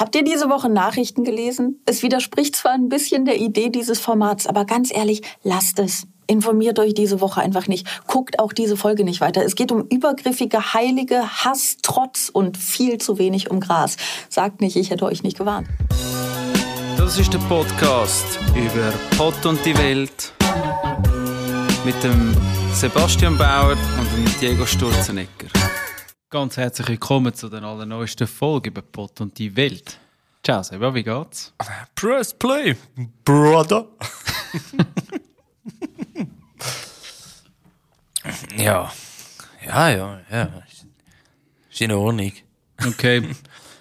[0.00, 1.78] Habt ihr diese Woche Nachrichten gelesen?
[1.84, 6.06] Es widerspricht zwar ein bisschen der Idee dieses Formats, aber ganz ehrlich, lasst es.
[6.26, 7.86] Informiert euch diese Woche einfach nicht.
[8.06, 9.44] Guckt auch diese Folge nicht weiter.
[9.44, 13.98] Es geht um übergriffige, heilige Hass, Trotz und viel zu wenig um Gras.
[14.30, 15.68] Sagt nicht, ich hätte euch nicht gewarnt.
[16.96, 20.32] Das ist der Podcast über Pott und die Welt
[21.84, 22.34] mit dem
[22.72, 25.59] Sebastian Bauer und dem Diego Sturzenegger.
[26.32, 29.98] Ganz herzlich willkommen zu der allerneuesten Folge über Pott und die Welt.
[30.44, 31.52] Ciao Seba, wie geht's?
[31.96, 32.76] Press play,
[33.24, 33.88] brother.
[38.56, 38.92] ja,
[39.66, 40.62] ja, ja, ja.
[41.68, 42.32] Ist in Ordnung.
[42.86, 43.28] Okay,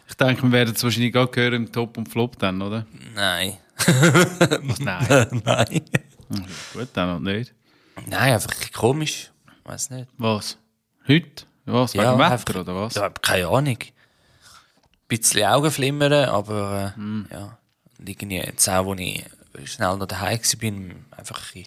[0.08, 2.88] ich denke, wir werden es wahrscheinlich auch hören im Top und Flop dann, oder?
[3.14, 3.58] Nein.
[3.78, 4.80] Was?
[4.80, 5.42] Nein.
[5.46, 5.82] Nein.
[6.74, 7.54] Gut, dann noch nicht.
[8.08, 9.30] Nein, einfach komisch.
[9.66, 10.10] Weiß nicht.
[10.18, 10.58] Was?
[11.08, 11.48] Heute?
[11.72, 11.94] Was?
[11.94, 12.96] Wegen dem Wetter oder was?
[12.96, 13.78] Ja, keine Ahnung.
[13.82, 13.88] Ein
[15.08, 17.58] bisschen Augenflimmern, aber äh, ja.
[17.98, 19.26] Und irgendwie jetzt auch, als ich
[19.66, 21.66] schnell noch daheim war, bin, einfach ein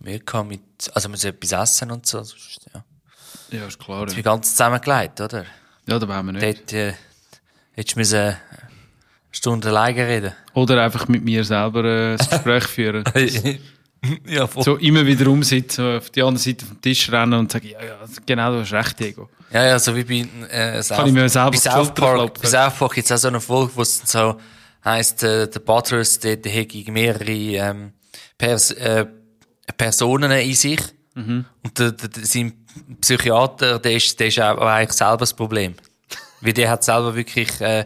[0.00, 0.60] Mühe mit,
[0.94, 2.22] also man muss etwas essen und so.
[2.22, 2.84] Sonst, ja.
[3.50, 4.06] Ja, ist klar.
[4.06, 5.44] Die Ja, ganz zusammengelegt, oder?
[5.86, 6.60] ja da wollen wir nicht.
[6.60, 6.94] Dort äh,
[7.72, 8.38] hättest du müssen eine
[9.30, 10.32] Stunde alleine reden.
[10.54, 13.04] Oder einfach mit mir selber äh, das Gespräch führen.
[14.26, 14.62] ja, voll.
[14.62, 17.98] So immer wieder umsitzen, auf die andere Seite vom Tisch rennen und sagen, ja, ja,
[18.24, 19.28] genau, du hast recht, Diego.
[19.52, 22.40] Ja, ja, so wie bei, äh, South, Kann ich mir selber bei South Park.
[22.40, 24.36] Bei South Park gibt's auch so eine Folge, wo es so
[24.84, 27.92] heisst, äh, der Butters, der, der hat mehrere, ähm,
[28.38, 29.06] Pers äh,
[29.76, 30.80] Personen in sich.
[31.14, 31.44] Mhm.
[31.62, 32.52] Und der, der, der, sein
[33.00, 35.74] Psychiater, der ist, der ist auch eigentlich selber das Problem.
[36.40, 37.80] Weil der hat selber wirklich, äh,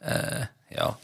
[0.00, 0.98] äh, ja,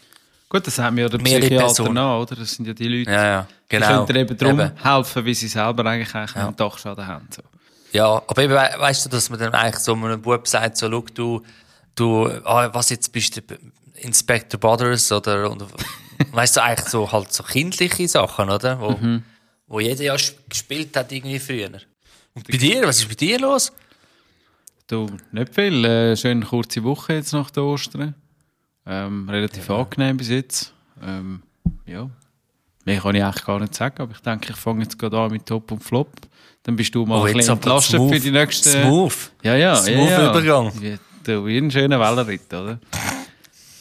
[0.53, 1.95] Gut, das haben wir ja der Psychiater Personen.
[1.95, 2.37] noch, oder?
[2.37, 3.87] Das sind ja die Leute, ja, ja, die genau.
[3.87, 4.73] können dir eben darum Eben.
[4.85, 7.27] helfen, wie sie selber eigentlich, eigentlich einen Dachschaden haben.
[7.35, 7.41] So.
[7.93, 10.91] Ja, aber eben, we weißt du, dass man dann eigentlich so einem Bub sagt, so,
[10.91, 11.43] schau, du,
[11.95, 13.41] du, ah, was jetzt bist du,
[13.95, 15.65] Inspector Butters oder, und,
[16.33, 18.79] weißt du, eigentlich so, halt so kindliche Sachen, oder?
[18.79, 18.99] Wo,
[19.69, 21.71] wo jeder ja sp- gespielt hat irgendwie früher.
[22.35, 23.73] Und bei dir, was ist bei dir los?
[24.87, 25.83] Du, nicht viel.
[25.87, 28.15] Äh, schöne kurze Woche jetzt nach den Ostern.
[28.87, 30.75] Ähm, relativ angenehm bis jetzt.
[31.03, 31.43] Ähm,
[31.87, 32.11] ja.
[32.85, 35.31] Mehr kann ich eigentlich gar nicht sagen, aber ich denke, ich fange jetzt gerade an
[35.31, 36.11] mit Top und Flop.
[36.65, 38.15] Dann bist du mal Oh, ein bisschen entlastet smooth.
[38.15, 38.71] für die nächsten...
[38.83, 39.33] Smooth.
[39.43, 39.77] Ja, ja.
[39.77, 40.31] Smooth ja, ja.
[40.31, 40.73] Übergang.
[40.81, 42.79] Wie, du, wie ein schöner Wellenritt, oder?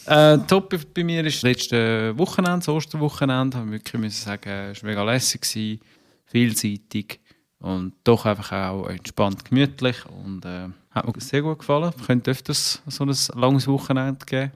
[0.07, 3.55] Äh, top bei mir ist das letzte Wochenende, das Osterwochenende.
[3.57, 5.79] Haben wir wirklich müssen sagen, es war mega lässig, gewesen,
[6.25, 7.19] vielseitig
[7.59, 11.93] und doch einfach auch entspannt, gemütlich und äh, hat mir sehr gut gefallen.
[12.05, 14.51] Könnte öfters so ein langes Wochenende geben.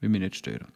[0.00, 0.68] Will mich nicht stören.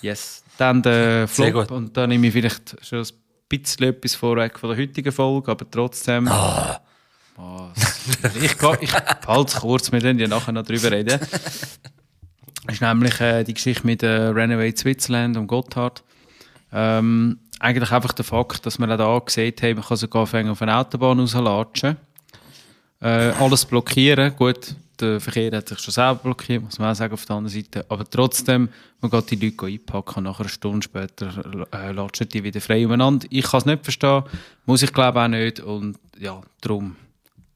[0.00, 0.42] Yes.
[0.58, 1.76] Dann der Sehr Flop gut.
[1.76, 3.06] und dann nehme ich vielleicht schon ein
[3.48, 6.28] bisschen etwas vorweg von der heutigen Folge, aber trotzdem.
[6.28, 6.80] Ah.
[7.36, 8.06] Was?
[8.36, 8.94] ich ich
[9.26, 11.18] halte es kurz, wir werden ja nachher noch drüber reden.
[12.66, 16.02] Das ist nämlich äh, die Geschichte mit äh, Renovate Switzerland und Gotthard.
[16.72, 20.50] Ähm, eigentlich einfach der Fakt, dass man auch da gesehen haben, man kann sogar anfangen,
[20.50, 21.96] auf eine Autobahn rauslatschen.
[23.00, 24.34] Äh, alles blockieren.
[24.36, 27.54] Gut, der Verkehr hat sich schon selber blockiert, muss man auch sagen, auf der anderen
[27.54, 27.84] Seite.
[27.88, 28.68] Aber trotzdem,
[29.00, 32.86] man geht die Leute einpacken und nach einer Stunde später äh, latschen die wieder frei
[32.86, 33.26] umeinander.
[33.30, 34.22] Ich kann es nicht verstehen,
[34.64, 35.60] muss ich glaube auch nicht.
[35.60, 36.96] Und ja, darum,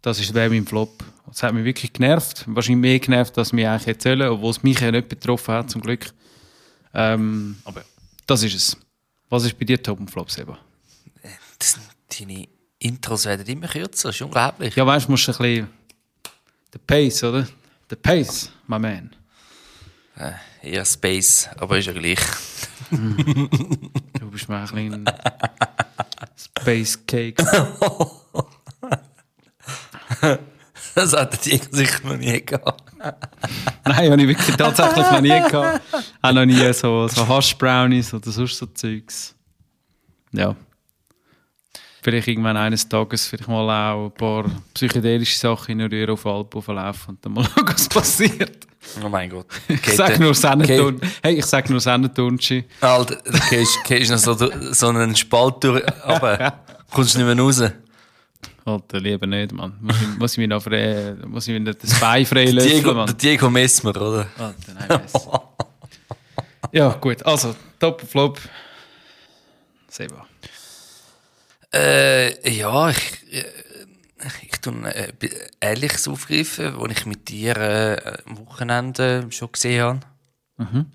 [0.03, 1.05] das ist wäre mein Flop.
[1.27, 2.45] Das hat mich wirklich genervt.
[2.47, 5.81] Wahrscheinlich mehr genervt, als mich eigentlich erzählen, obwohl es mich ja nicht betroffen hat, zum
[5.81, 6.13] Glück.
[6.95, 7.85] Ähm, aber
[8.27, 8.77] das ist es.
[9.29, 10.59] Was ist bei dir Top und Flop, Seba?
[11.59, 11.79] Das,
[12.19, 12.47] deine
[12.79, 14.77] Intros werden immer kürzer, das ist unglaublich.
[14.77, 15.76] Ja, weißt du, musst du ein bisschen.
[16.73, 17.47] Der Pace, oder?
[17.91, 19.15] Der Pace, my man.
[20.63, 22.21] Eher Space, aber ist ja gleich.
[22.91, 25.05] Du bist mir ein bisschen
[26.37, 27.43] Space Cake.
[30.95, 32.83] Das hat der Diego sicher noch nie gehabt.
[33.85, 35.83] Nein, habe ich wirklich tatsächlich noch nie gehabt.
[36.23, 39.35] Auch noch nie so, so Hash Brownies oder sonst so Zeugs.
[40.33, 40.57] Ja.
[42.07, 46.63] Vielleicht irgendwann eines Tages vielleicht mal auch ein paar psychedelische Sachen in Rühr auf Alpen
[46.63, 48.65] verlaufen und dann mal schauen, was passiert.
[49.05, 49.47] Oh mein Gott.
[49.69, 51.01] Ich sag nur Sennetun.
[51.21, 52.65] Hey, ich sag nur Sennetunschi.
[52.81, 56.61] Alter, du gehst, noch so, so einen Spalt durch, aber
[56.93, 57.61] kommst nicht mehr raus.
[58.65, 59.77] Alter, lieber nicht, Mann.
[59.81, 62.95] Muss ich, muss ich mir noch frei, muss ich mir das Bein frei löffeln, Diego,
[62.95, 63.07] Mann.
[63.07, 64.29] der Diego Messmer, oder?
[64.39, 64.55] Alter,
[64.89, 65.01] nein.
[66.71, 67.27] Ja, gut.
[67.27, 68.39] Also, Top Flop.
[69.89, 70.26] Seba.
[71.77, 73.45] Äh, ja, ich, äh,
[74.43, 75.13] ich tue äh,
[75.61, 80.01] Ehrliches aufgreifen, was ich mit dir äh, am Wochenende schon gesehen habe.
[80.57, 80.87] Mhm.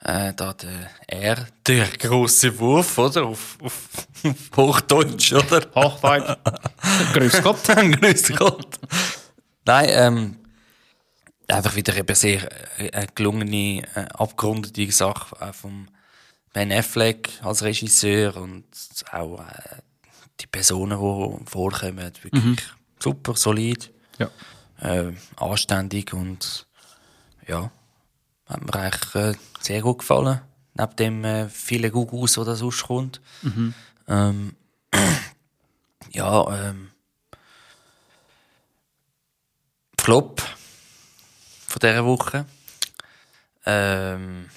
[0.00, 3.24] Äh, da der er, der große Wurf, oder?
[3.24, 3.88] Auf, auf,
[4.24, 5.66] auf Hochdeutsch, oder?
[5.74, 6.36] Hochdeutsch.
[7.14, 7.64] Grüß Gott.
[7.64, 8.78] Grüß Gott.
[9.64, 10.36] Nein, ähm,
[11.48, 12.48] einfach wieder eben sehr
[12.78, 15.88] äh, gelungene, äh, abgerundete Sache äh, vom
[16.52, 18.64] Ben Affleck als Regisseur und
[19.12, 19.82] auch äh,
[20.40, 22.60] die Personen, die vorkommen, wirklich
[22.98, 24.30] super, solid, Ja.
[24.80, 26.66] äh, anständig und
[27.46, 27.70] ja,
[28.46, 30.40] hat mir eigentlich äh, sehr gut gefallen.
[30.74, 33.20] Neben dem äh, vielen Gugus, die da sonst kommt.
[34.08, 34.54] Ähm,
[36.12, 36.90] ja, ähm,
[40.00, 40.40] Flop
[41.66, 42.46] von dieser Woche.
[43.66, 44.48] Ähm,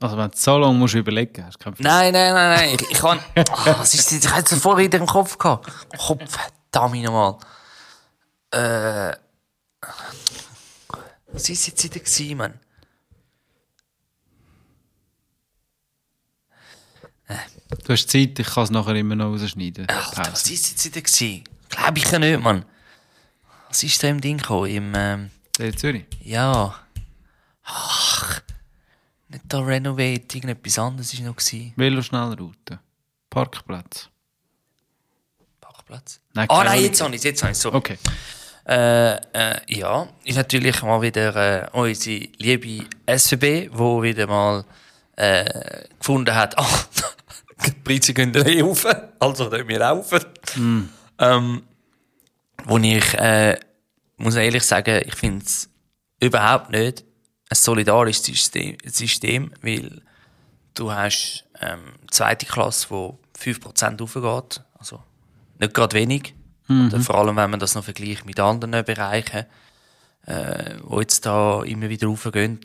[0.00, 2.76] Also wenn du so lange musst überlegen hast, kein nein, nein, nein, nein.
[2.80, 3.18] Ich, ich kann.
[3.36, 4.24] Ah, was ist das?
[4.24, 5.70] Ich hatte es vorher wieder im Kopf gehabt.
[5.96, 6.22] Kopf,
[6.70, 7.36] verdammt nochmal.
[8.50, 9.16] Äh.
[11.32, 12.60] Was ist jetzt wieder gewesen, Mann?
[17.84, 19.88] Du hast Zeit, ich kann es nachher immer noch rausschneiden.
[19.88, 21.44] Alter, was ist jetzt wieder gewesen?
[21.70, 22.64] Glaube ich ja nicht, Mann.
[23.68, 24.66] Was ist da im Ding gekommen?
[24.70, 26.04] Im, ähm, Der Zürich.
[26.20, 26.74] ja.
[27.64, 28.40] Ach.
[29.34, 31.36] Nicht da Renovate, irgendetwas anderes war noch.
[31.74, 32.78] Velo-Schnellroute.
[33.28, 34.08] Parkplatz.
[35.60, 36.20] Parkplatz.
[36.34, 37.62] Nein, Ah, nein, jetzt habe ich es, jetzt habe ich es.
[37.62, 37.72] So.
[37.72, 37.98] Okay.
[38.64, 44.64] Äh, äh, ja, ist natürlich mal wieder äh, unsere liebe SVB, wo wieder mal
[45.16, 46.68] äh, gefunden hat, ah,
[47.66, 48.86] die Preise gehen eh rauf,
[49.18, 50.12] also können wir rauf.
[51.18, 51.62] Ähm,
[52.66, 53.58] wo ich, äh,
[54.16, 55.68] muss ehrlich sagen, ich finde es
[56.20, 57.04] überhaupt nicht
[57.48, 60.02] ein solidarisches System, System weil
[60.74, 65.02] du hast ähm, zweite Klasse, wo 5% raufgeht, also
[65.58, 66.34] nicht gerade wenig.
[66.66, 69.44] Oder vor allem, wenn man das noch vergleicht mit anderen Bereichen,
[70.24, 72.58] äh, wo jetzt da immer wieder raufgehen.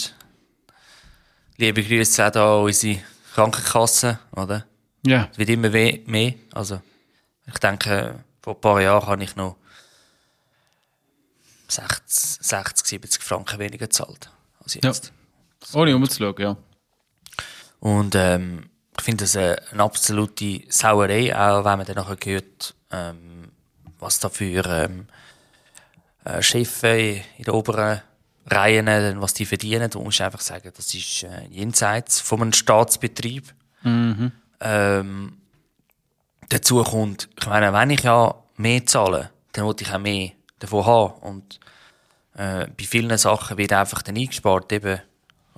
[1.58, 3.02] Liebe Grüße auch da an unsere
[3.34, 4.66] Krankenkasse, oder?
[5.06, 5.28] Ja.
[5.32, 6.34] Es wird immer mehr.
[6.54, 6.82] Also,
[7.46, 9.58] ich denke, vor ein paar Jahren habe ich noch
[11.68, 14.32] 60, 60 70 Franken weniger gezahlt
[14.76, 15.14] als jetzt.
[15.74, 16.58] Ohne umzuschauen, ja.
[17.80, 22.76] Und ähm, ich finde das äh, eine absolute Sauerei, auch wenn man dann nachher hört,
[22.92, 23.52] ähm,
[24.00, 25.08] was da für ähm,
[26.26, 28.02] äh, Chefs in den oberen
[28.46, 29.90] Reihen, was die verdienen.
[29.90, 33.54] Du musst einfach sagen, das ist äh, jenseits von einem Staatsbetrieb.
[34.62, 35.38] Ähm,
[36.50, 40.86] dazu kommt, ich meine, wenn ich ja mehr zahle, dann wollte ich auch mehr davon
[40.86, 41.14] haben.
[41.22, 41.60] Und
[42.40, 44.72] äh, bei vielen Sachen wird einfach dann eingespart.
[44.72, 45.02] Eben,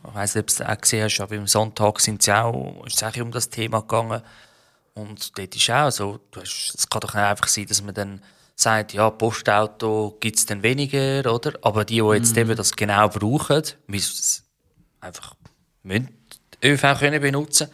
[0.07, 2.83] ich weiss nicht, ob du es auch gesehen hast, aber am Sonntag sind sie auch,
[2.85, 4.21] ist es auch um das Thema gegangen.
[4.93, 7.93] Und dort ist auch so, du hast, es kann doch nicht einfach sein, dass man
[7.93, 8.21] dann
[8.55, 11.53] sagt, ja, Postauto gibt's dann weniger, oder?
[11.61, 14.43] Aber die, die jetzt eben das genau brauchen, müssen es
[14.99, 15.35] einfach
[15.83, 16.09] müssen
[16.63, 17.69] ÖV können benutzen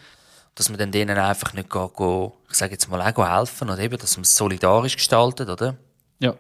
[0.56, 3.98] dass man dann denen einfach nicht go, ich sage jetzt mal auch helfen oder eben,
[4.00, 5.78] dass man es solidarisch gestaltet, oder?
[6.18, 6.36] Ja.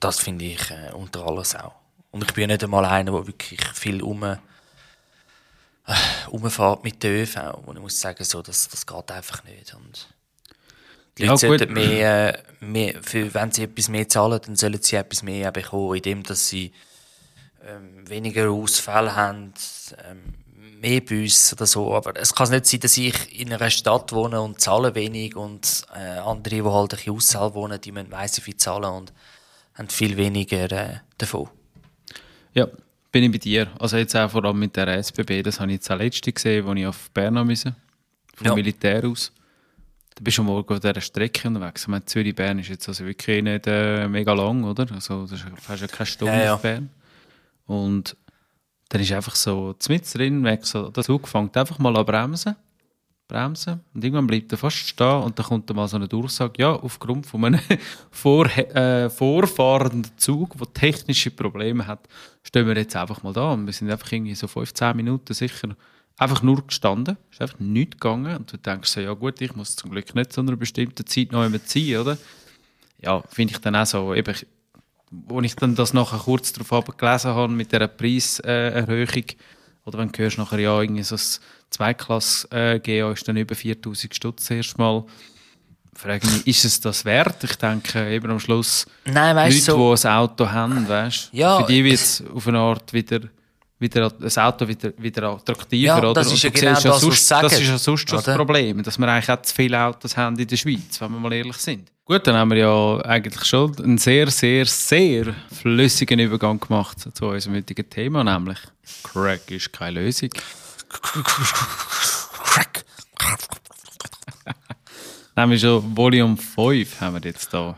[0.00, 1.74] Das finde ich äh, unter alles auch.
[2.10, 4.36] Und ich bin ja nicht einmal einer, der wirklich viel um, äh,
[6.30, 7.36] umfährt mit der ÖV.
[7.66, 9.74] Und ich muss sagen, so, das, das geht einfach nicht.
[9.74, 10.08] Und
[11.18, 14.80] die Ja, Leute sollten mehr, äh, mehr für, wenn sie etwas mehr zahlen, dann sollen
[14.82, 16.72] sie etwas mehr bekommen, indem dass sie
[17.64, 19.52] ähm, weniger Ausfälle haben,
[20.08, 20.34] ähm,
[20.80, 21.94] mehr Bus oder so.
[21.94, 25.82] Aber es kann nicht sein, dass ich in einer Stadt wohne und zahle wenig und
[25.94, 29.12] äh, andere, die halt ein bisschen außerhalb wohnen, die müssen weiss wie viel zahlen und
[29.76, 31.48] haben viel weniger äh, davon.
[32.54, 32.66] Ja,
[33.12, 33.68] bin ich bei dir.
[33.78, 36.66] Also jetzt auch vor allem mit der SBB, das habe ich jetzt auch letzte gesehen,
[36.66, 37.74] als ich auf Bern musste,
[38.34, 38.54] vom Ja.
[38.54, 39.32] Militär aus.
[40.14, 41.82] Da bist du am Morgen auf dieser Strecke unterwegs.
[41.82, 44.90] Ich meine, Zürich-Bern ist jetzt also wirklich nicht äh, mega lang, oder?
[44.94, 46.54] Also das ist fast ja keine Stunde Ja, ja.
[46.54, 46.88] auf Bern.
[47.66, 48.16] Und
[48.88, 52.06] dann ist einfach so, mit drin, merkst du, so, der Zug fängt einfach mal an
[52.06, 52.56] bremsen.
[53.28, 53.80] Bremsen.
[53.92, 56.72] Und irgendwann bleibt er fast stehen und dann kommt dann mal so eine Durchsage, ja,
[56.72, 57.60] aufgrund von einem
[58.10, 62.08] vor, äh, vorfahrenden Zug, der technische Probleme hat,
[62.42, 63.52] stehen wir jetzt einfach mal da.
[63.52, 65.68] Und wir sind einfach irgendwie so 15 Minuten sicher
[66.18, 67.16] einfach nur gestanden.
[67.30, 68.36] Ist einfach nichts gegangen.
[68.36, 71.32] Und du denkst so, ja gut, ich muss zum Glück nicht zu einer bestimmten Zeit
[71.32, 72.18] noch einmal ziehen, oder?
[73.00, 74.34] Ja, finde ich dann auch so, eben,
[75.10, 79.24] wo ich dann das nachher kurz darauf gelesen habe mit dieser Preiserhöhung,
[79.84, 81.20] oder wenn du hörst nachher, ja, irgendwie so ein
[81.70, 85.04] Zweiklasse äh, GA ist dann über 4000 Stutz erstmal.
[85.94, 87.42] Frage mich, ist es das wert?
[87.42, 91.60] Ich denke, eben am Schluss, Nein, weißt Leute, du, die ein Auto haben, weißt, Ja,
[91.60, 93.20] für die wird es auf eine Art wieder,
[93.78, 96.12] wieder ein Auto wieder, wieder attraktiver, Ja, oder?
[96.12, 98.36] das ist ja genau ja das, was sonst, Das ist ja sonst schon das?
[98.36, 101.32] Problem, dass wir eigentlich auch zu viele Autos haben in der Schweiz, wenn wir mal
[101.32, 101.90] ehrlich sind.
[102.04, 107.26] Gut, dann haben wir ja eigentlich schon einen sehr, sehr, sehr flüssigen Übergang gemacht zu
[107.26, 108.58] unserem heutigen Thema, nämlich
[109.02, 110.28] Crack ist keine Lösung.
[111.02, 112.84] Crack.
[115.36, 117.76] Nämlich schon Volume 5 haben wir jetzt da.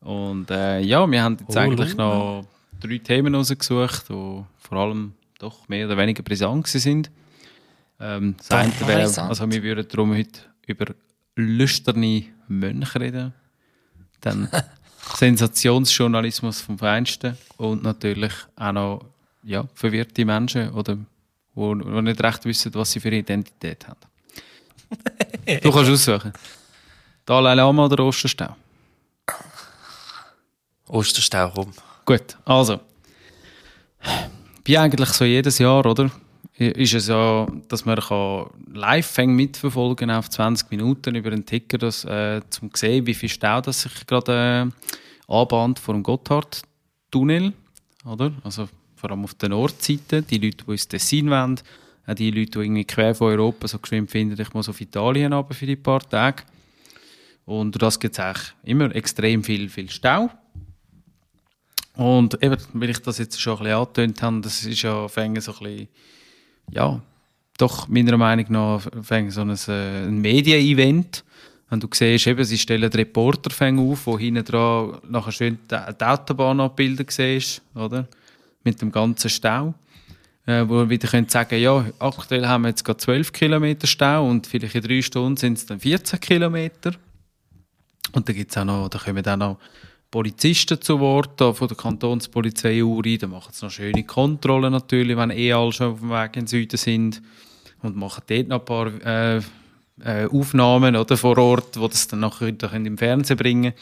[0.00, 2.44] Und äh, ja, wir haben jetzt Oh, eigentlich noch
[2.80, 7.10] drei Themen rausgesucht, die vor allem doch mehr oder weniger brisant sind.
[8.00, 10.86] Ähm, das Doch, eine wäre, also wir würden darum heute über
[11.36, 13.32] lüsterne Mönche reden.
[14.20, 14.48] Dann
[15.14, 19.04] Sensationsjournalismus vom Feinsten und natürlich auch noch
[19.44, 20.98] ja, verwirrte Menschen oder
[21.54, 24.00] wo, wo nicht recht wissen, was sie für eine Identität haben.
[25.62, 26.32] du kannst aussuchen.
[27.26, 28.56] Dalai Lama oder Osterstau?
[30.88, 31.72] Osterstau rum.
[32.04, 32.80] Gut, also.
[34.64, 36.10] Wie eigentlich so jedes Jahr, oder?
[36.56, 42.04] Ist es ja, dass man kann live mitverfolgen auf 20 Minuten über den Ticker, das,
[42.04, 44.70] äh, zum sehen, wie viel Stau das sich gerade
[45.28, 47.52] äh, anbahnt vor dem Gotthard-Tunnel,
[48.04, 48.32] oder?
[48.44, 48.68] Also
[49.02, 51.60] vor allem auf der Nordseite, die Leute, die ins Tessin wollen,
[52.06, 55.32] auch die Leute, die irgendwie quer von Europa so geschwind finden, ich muss auf Italien
[55.32, 56.44] runter für die paar Tage.
[57.44, 60.30] Und das gibt es eigentlich immer extrem viel, viel Stau.
[61.96, 65.42] Und eben, weil ich das jetzt schon ein bisschen angetönt habe, das ist ja fängt
[65.42, 65.88] so ein bisschen,
[66.70, 67.00] ja,
[67.58, 71.24] doch meiner Meinung nach fängt so ein, äh, ein Medien-Event.
[71.68, 75.76] Wenn du siehst, eben, sie stellen die Reporter auf, wo hinten dran nachher schön die,
[75.98, 78.06] die Autobahn abbilden siehst, oder?
[78.64, 79.74] Mit dem ganzen Stau.
[80.44, 84.28] Äh, wo wir wieder können sagen ja, aktuell haben wir jetzt gerade 12 Kilometer Stau
[84.28, 86.92] und vielleicht in drei Stunden sind es dann 14 Kilometer.
[88.12, 89.58] Und da gibt's auch noch, da kommen auch noch
[90.10, 95.16] Polizisten zu Wort, da von der Kantonspolizei Uri, da machen sie noch schöne Kontrollen natürlich,
[95.16, 97.22] wenn eh alle schon auf dem Weg in den Süden sind
[97.80, 99.40] und machen dort noch ein paar äh,
[100.04, 103.72] äh, Aufnahmen oder, vor Ort, wo das dann nachher können im Fernsehen bringen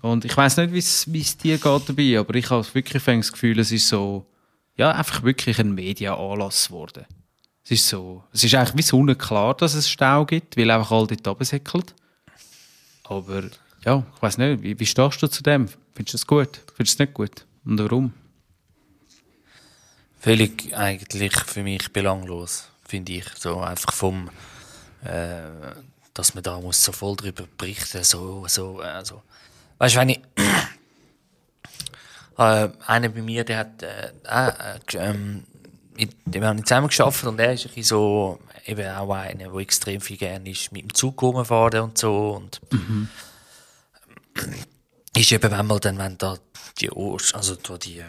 [0.00, 3.58] Und ich weiß nicht, wie es dir geht dabei, aber ich habe wirklich das Gefühl,
[3.58, 4.26] es ist so,
[4.76, 7.04] ja, einfach wirklich ein Media-Anlass geworden.
[7.64, 11.06] Es ist so, es ist eigentlich wie sonnenklar, dass es Stau gibt, weil einfach all
[11.06, 11.94] dort runtersäckelt.
[13.04, 13.42] Aber
[13.84, 15.68] ja, ich weiß nicht, wie, wie stehst du zu dem?
[15.94, 16.60] Findest du das gut?
[16.74, 17.46] Findest du es nicht gut?
[17.64, 18.12] Und warum?
[20.20, 23.24] Völlig eigentlich für mich belanglos, finde ich.
[23.36, 24.30] So einfach vom,
[25.04, 25.42] äh,
[26.14, 29.22] dass man da muss so voll drüber berichten, so, so, äh, so.
[29.78, 30.18] Weißt du, wenn ich,
[32.38, 35.44] äh, einer bei mir, der hat, äh, äh, ähm,
[35.96, 39.50] mit dem haben wir zusammen geschafft und er ist ein bisschen so, eben auch einer,
[39.50, 42.60] der extrem viel gerne ist, mit dem Zug rumfahren und so und
[45.16, 46.36] ist eben, wenn man dann, wenn da
[46.78, 48.04] die, also da die, äh,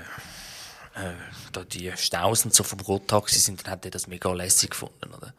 [1.52, 5.12] da die Staus und so vom Rottaxi sind, dann hat er das mega lässig gefunden,
[5.16, 5.34] oder?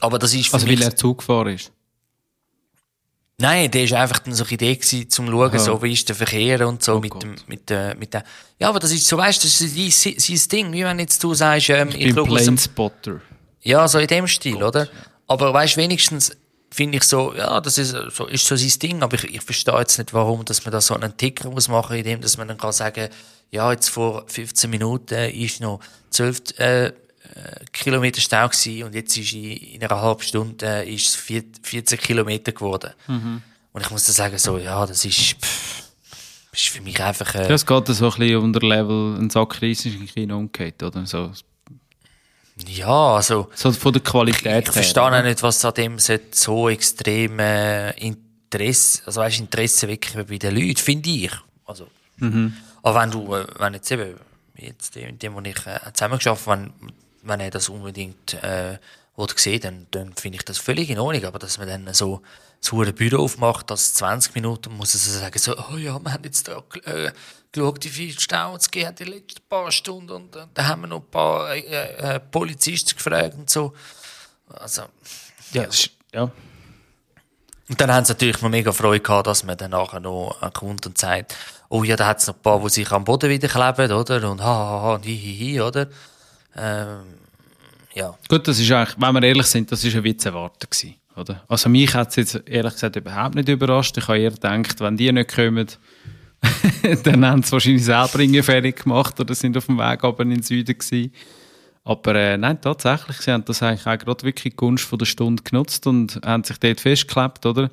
[0.00, 0.80] Aber das ist für Also, mich...
[0.80, 1.70] weil er Zug gefahren ist.
[3.42, 5.58] Nein, der ist einfach dann so eine Idee gewesen, zum schauen, Aha.
[5.58, 7.22] so, wie ist der Verkehr und so, Oh mit Gott.
[7.24, 8.22] dem, mit der, mit der,
[8.58, 11.22] ja, aber das ist so, weißt du, das ist sein, sein Ding, wie wenn jetzt
[11.22, 13.20] du sagst, ähm, ich, Ich bin dem, Planespotter.
[13.62, 14.88] ja, so in dem Stil, oder?
[15.26, 16.36] Aber weißt wenigstens
[16.70, 19.78] finde ich so, ja, das ist so, ist so sein Ding, aber ich, ich verstehe
[19.78, 22.48] jetzt nicht, warum, dass man da so einen Ticker muss machen, in dem, dass man
[22.48, 23.08] dann kann sagen,
[23.50, 25.80] ja, jetzt vor 15 Minuten ist noch
[26.10, 26.92] 12 äh, äh,
[27.72, 31.44] Kilometer Stau gewesen und jetzt ist in, in einer halben Stunde äh, ist es vier-
[31.62, 32.90] 14 Kilometer geworden.
[33.08, 35.82] Und ich muss dann sagen, so, ja, das ist, pff,
[36.52, 39.62] ist für mich einfach, äh, Ja, es geht so ein bisschen unter Level, ein Sack
[39.62, 41.06] Reis ist in China umgekehrt, oder?
[41.06, 41.32] So,
[42.68, 45.18] ja, also, so von der Qualität Ich verstehe her.
[45.20, 50.54] auch nicht, was an dem so extrem äh, Interesse, also weißt, Interesse wecken bei den
[50.54, 51.32] Leuten, finde ich.
[51.64, 51.88] Also,
[52.82, 54.16] Aber wenn du, äh, wenn jetzt eben,
[54.58, 56.72] jetzt in dem, wo ich äh, zusammengeschafft wenn,
[57.22, 58.78] wenn er das unbedingt äh,
[59.36, 61.24] sehen, dann, dann finde ich das völlig in Ordnung.
[61.24, 62.22] Aber dass man dann so
[62.64, 66.24] so ein Büro aufmacht, dass 20 Minuten muss so sagen, so, oh ja, wir haben
[66.24, 67.10] jetzt da äh,
[67.50, 70.86] geschaut, wie viel Stau es gegeben die letzten paar Stunden und äh, da haben wir
[70.86, 73.72] noch ein paar äh, äh, Polizisten gefragt und so.
[74.48, 74.82] Also,
[75.52, 76.30] Ja, das ist, ja.
[77.68, 80.86] und dann haben sie natürlich mega Freude gehabt, dass man dann nachher noch äh, kommt
[80.86, 81.34] und sagt,
[81.68, 84.30] oh ja, da hat es noch ein paar, die sich am Boden wieder kleben, oder?
[84.30, 85.88] Und ha, ha, ha, und hi, hi, hi, oder?
[86.56, 87.00] Ähm,
[87.94, 88.16] ja.
[88.28, 90.74] Gut, das ist eigentlich, wenn wir ehrlich sind, das ist ein Witz erwartet
[91.16, 91.42] oder?
[91.48, 93.96] Also mich hat es jetzt ehrlich gesagt überhaupt nicht überrascht.
[93.98, 95.66] Ich habe eher gedacht, wenn die nicht kommen,
[97.04, 100.42] dann haben sie wahrscheinlich selber fertig gemacht oder sind auf dem Weg aber in den
[100.42, 101.12] Süden gewesen.
[101.84, 105.06] Aber äh, nein, tatsächlich, sie haben das eigentlich auch gerade wirklich die Gunst von der
[105.06, 107.70] Stunde genutzt und haben sich dort festgeklebt, oder?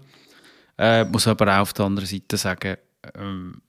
[0.77, 2.77] Äh, muss aber auch auf der anderen Seite sagen,
[3.15, 3.61] ähm,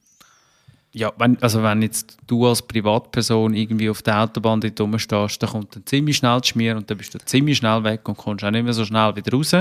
[0.93, 5.49] ja, wenn, also wenn jetzt du als Privatperson irgendwie auf der Autobahn dort rumstehst, dann
[5.49, 8.43] kommt dann ziemlich schnell die Schmier und dann bist du ziemlich schnell weg und kommst
[8.43, 9.55] auch nicht mehr so schnell wieder raus.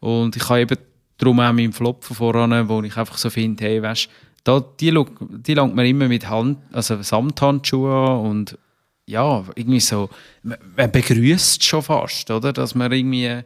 [0.00, 0.78] Und ich habe eben
[1.16, 4.10] darum auch meinen Flop von voran, wo ich einfach so finde, hey, weißt,
[4.44, 8.58] da, die, die langt man immer mit Hand, also Samthandschuhen an und
[9.06, 10.10] ja, irgendwie so,
[10.42, 13.40] man begrüßt schon fast, oder, dass man irgendwie,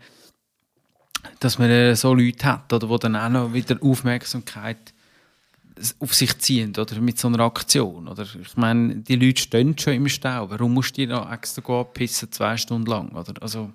[1.39, 4.93] dass man so Leute hat, oder, wo dann auch noch wieder Aufmerksamkeit
[5.99, 8.09] auf sich ziehen oder mit so einer Aktion.
[8.09, 8.23] Oder?
[8.23, 10.51] Ich meine, die Leute stehen schon im Stau.
[10.51, 13.11] Warum musst du die noch extra abpissen, zwei Stunden lang?
[13.13, 13.35] Oder?
[13.41, 13.71] Also,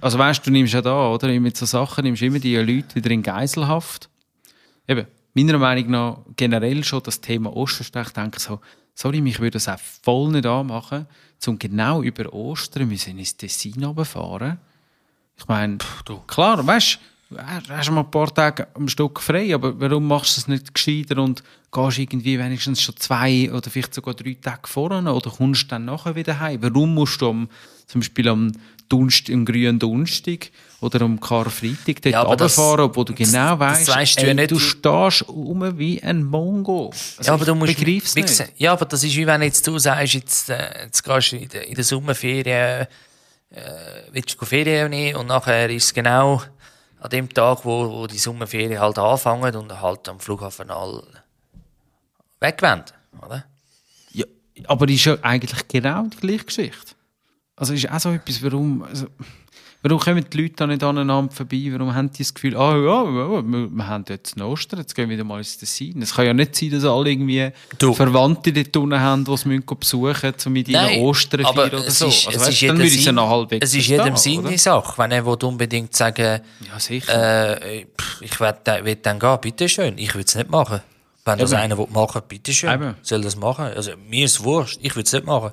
[0.00, 1.28] also weißt du, nimmst ja da, oder?
[1.40, 4.08] Mit so Sachen nimmst du immer die Leute wieder in Geiselhaft.
[4.86, 8.60] Eben, meiner Meinung nach generell schon das Thema Osterstech, denke so,
[8.94, 11.06] sorry, mich würde das auch voll nicht anmachen,
[11.46, 14.58] um genau über Ostern müssen ins Tessin runterfahren.
[15.36, 15.78] Ich meine,
[16.26, 20.40] klar, weißt du, hast mal ein paar Tage am Stück frei, aber warum machst du
[20.40, 25.12] es nicht gescheiter und gehst irgendwie wenigstens schon zwei oder vielleicht sogar drei Tage vorne
[25.12, 26.58] oder kommst dann nachher wieder heim?
[26.62, 27.48] Warum musst du am,
[27.86, 28.52] zum Beispiel am
[28.88, 30.50] Dunst, am grünen Donnerstag
[30.82, 34.50] oder am Karfreitag dort Ja, runterfahren, obwohl du genau weißt, weisst du ey, ja nicht.
[34.50, 36.90] du stehst um wie ein Mongo.
[37.16, 38.28] Also ja, aber du musst, ich begreif's wie nicht.
[38.28, 41.36] gesagt, Ja, aber das ist wie wenn jetzt du sagst, jetzt, äh, jetzt gehst du
[41.36, 42.86] in der, in der Sommerferien,
[43.50, 43.60] äh,
[44.12, 46.42] willst du Ferien nehmen und nachher ist es genau
[47.02, 51.02] an dem Tag, wo, wo die Sommerferien halt anfangen und halt am Flughafen all
[52.38, 53.44] wegwenden, oder?
[54.12, 54.24] Ja,
[54.66, 56.94] aber ist ja eigentlich genau die gleiche Geschichte.
[57.56, 59.08] Also ist auch so etwas, warum, also,
[59.82, 61.68] warum kommen die Leute da nicht aneinander vorbei?
[61.72, 64.94] Warum haben die das Gefühl, ah ja, ja wir, wir haben jetzt einen Ostern, jetzt
[64.94, 66.00] gehen wir wieder mal ins Tessin.
[66.02, 67.92] Es kann ja nicht sein, dass alle irgendwie Du.
[67.92, 72.06] Verwandte dort unten haben, die müssen besuchen um mit ihnen Ostern feiern oder es so.
[72.06, 74.16] ist, also, es weißt, ist dann jedem würde ich es noch halbwegs Es ist jedem
[74.16, 74.58] seine?
[74.58, 74.94] Sache.
[74.98, 77.60] Wenn er unbedingt sagen, Ja, sicher.
[77.60, 77.86] äh,
[78.20, 78.54] ich will,
[79.02, 79.98] dann gehen, bitteschön.
[79.98, 80.80] Ich will es nicht machen.
[81.24, 81.60] Wenn das Eben.
[81.60, 82.72] einer will machen, bitteschön.
[82.72, 82.94] Eben.
[83.02, 83.66] Soll das machen.
[83.66, 84.78] Also, mir ist wurscht.
[84.82, 85.52] Ich will es nicht machen.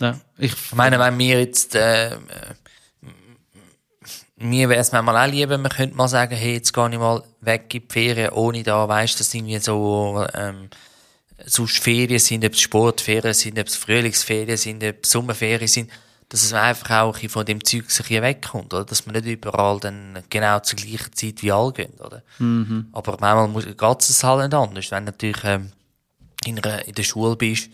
[0.00, 2.12] ja, ich, Ich meine, wenn wir jetzt, äh,
[4.38, 7.22] mir wäre es manchmal auch lieber, man könnte mal sagen, hey, jetzt gehe ich mal
[7.40, 10.68] weg in die Ferien, ohne da, weißt, dass irgendwie so, ähm,
[11.44, 15.90] sonst Ferien sind, ob es Sportferien sind, ob es Frühlingsferien sind, ob es Sommerferien sind,
[16.28, 18.84] dass es einfach auch ein von dem Zeug sich hier wegkommt, oder?
[18.84, 22.22] Dass man nicht überall dann genau zur gleichen Zeit wie alle gehen, oder?
[22.92, 24.90] Aber manchmal muss, geht es halt nicht anders.
[24.90, 25.72] Wenn du natürlich, ähm,
[26.44, 27.70] in, einer, in der Schule bist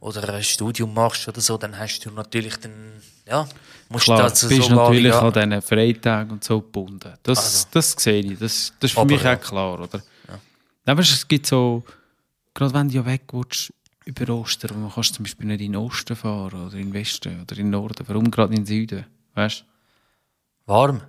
[0.00, 3.48] oder ein Studium machst oder so, dann hast du natürlich dann, ja,
[3.88, 7.12] musst Klar, dazu du bist sogar natürlich wieder- an diesen Freitagen und so gebunden.
[7.22, 7.66] Das, Also.
[7.72, 8.38] das sehe ich.
[8.38, 9.34] Das, das ist für Aber mich ja.
[9.36, 10.02] auch klar, oder?
[10.28, 10.38] Ja.
[10.92, 11.82] Aber es gibt so,
[12.54, 13.72] gerade wenn du ja weg willst,
[14.04, 17.40] über Ostern, wo kannst zum Beispiel nicht in den Osten fahren oder in den Westen
[17.42, 18.04] oder in den Norden.
[18.06, 19.04] Warum gerade in den Süden?
[19.34, 19.64] Weißt
[20.66, 21.00] Warm.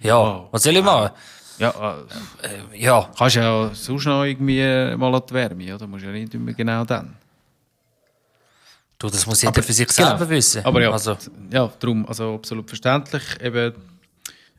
[0.00, 0.48] Ja, Wow.
[0.50, 1.10] was soll ich machen?
[1.58, 1.98] Ja,
[2.42, 4.60] Äh, ja, kannst ja sonst noch irgendwie
[4.96, 5.86] mal an die Wärme, oder?
[5.86, 7.16] Musst ja nicht immer genau dann.
[9.00, 10.64] Du, das muss jeder für sich selber wissen.
[10.64, 11.16] Aber ja, Also,
[11.50, 13.22] ja, darum, also absolut verständlich.
[13.40, 13.74] Eben,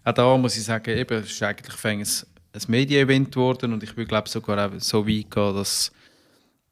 [0.04, 3.96] auch da muss ich sagen, eben, es ist eigentlich fäng ein, Medien-Event geworden und ich
[3.96, 5.92] würde glaube sogar auch so weit gehen, dass,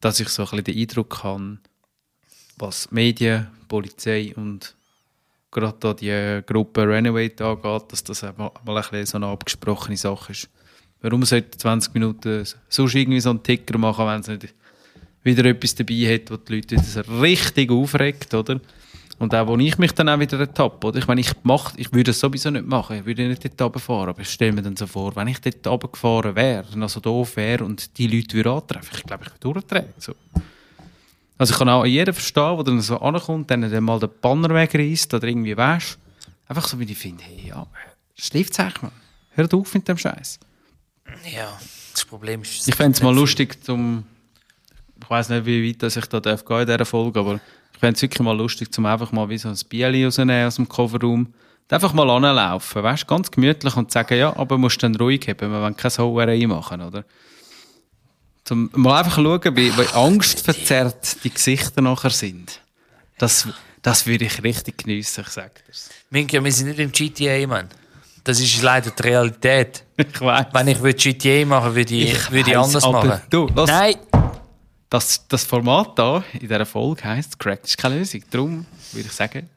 [0.00, 1.58] dass ich so ein bisschen den Eindruck habe,
[2.58, 4.74] was Medien, Polizei und
[5.50, 9.96] gerade da die Gruppe Renovate angeht, dass das mal, mal ein bisschen so eine abgesprochene
[9.96, 10.50] Sache ist.
[11.00, 14.54] Warum sollte 20 Minuten sonst irgendwie so einen Ticker machen, wenn es nicht
[15.22, 18.60] wieder etwas dabei hat, was die Leute wieder richtig aufregt, oder?
[19.18, 20.98] Und auch, wo ich mich dann auch wieder ertappe, oder?
[20.98, 24.08] Ich meine, ich, mach, ich würde es sowieso nicht machen, ich würde nicht dort runterfahren,
[24.08, 27.36] aber ich stelle mir dann so vor, wenn ich dort runtergefahren wäre, dann so doof
[27.36, 30.14] wäre und die Leute würde antreffen, ich glaube, ich würde durchdrehen, so.
[31.36, 34.54] Also ich kann auch jeden verstehen, der dann so ankommt, dann, dann mal den Banner
[34.54, 35.98] wegreißt oder irgendwie weisst.
[36.46, 37.66] Einfach so, wie ich finde, hey, ja,
[38.14, 38.92] schläft es man.
[39.30, 40.38] Hört auf mit dem Scheiß.
[41.30, 41.58] ja,
[41.92, 42.68] das Problem ist...
[42.68, 44.04] Ich fände es mal lustig, zum.
[45.02, 47.40] Ich weiß nicht, wie weit dass ich da darf gehen in dieser Folge, aber
[47.72, 50.56] ich fände es wirklich mal lustig, zum einfach mal wie so ein Bieli rausnehmen aus
[50.56, 51.26] dem Kofferraum.
[51.26, 55.52] Und einfach mal anlaufen, weißt ganz gemütlich und sagen, ja, aber musst dann ruhig haben,
[55.52, 57.04] wir wollen keine Sauerei machen, oder?
[58.44, 62.60] Zum mal einfach schauen, wie, wie angstverzerrt die Gesichter nachher sind.
[63.18, 63.46] Das,
[63.82, 65.90] das würde ich richtig geniessen, ich sage dir's.
[66.10, 67.68] Minke, wir sind nicht im GTA, Mann.
[68.24, 69.84] Das ist leider die Realität.
[70.00, 70.46] Ich weiß.
[70.52, 73.20] Wenn ich würde GTA machen würde, ich, Ich würde ich anders aber machen.
[73.28, 73.96] du, lass- Nein,
[74.90, 78.22] Das, das Format da in dieser Folge heisst, Crack ist keine Lösung.
[78.30, 79.48] Darum würde ich sagen,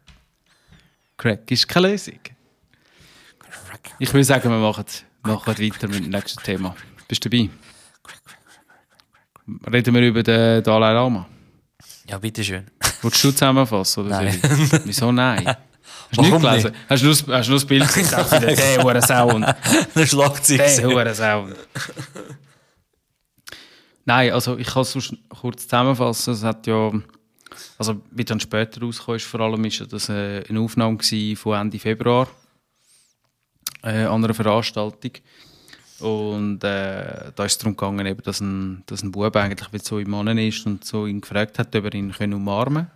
[1.18, 2.20] Crack ist keine Lösung.
[4.00, 4.86] Ich würde sagen, wir machen,
[5.24, 6.76] machen weiter mit dem nächsten Thema.
[7.08, 7.50] Bist du dabei?
[9.72, 11.26] Reden wir über den Dalai Lama.
[12.08, 12.68] ja, bitteschön.
[13.02, 14.06] Willst du zusammenfassen?
[14.06, 14.40] Oder Nein.
[14.86, 15.46] Wieso nein?
[16.16, 16.72] Hast du nicht gelesen?
[16.88, 18.10] Hast du nur, das- hast du nur das Bild gesehen?
[18.56, 19.46] Der hure Sound.
[19.96, 20.58] Der Schlagzeug.
[20.60, 21.56] Der Sound.
[24.06, 26.34] Nein, also ich kann es kurz zusammenfassen.
[26.34, 26.92] Es hat ja,
[27.78, 30.98] also wie dann später rausgekommen ist, vor allem ist das äh, eine Aufnahme
[31.36, 32.28] von Ende Februar
[33.84, 35.12] äh, an einer Veranstaltung.
[36.00, 39.80] Und äh, da ist es darum gegangen, eben, dass, ein, dass ein Bub eigentlich wie
[39.80, 42.88] so im Mann ist und so ihn gefragt hat, ob er ihn können umarmen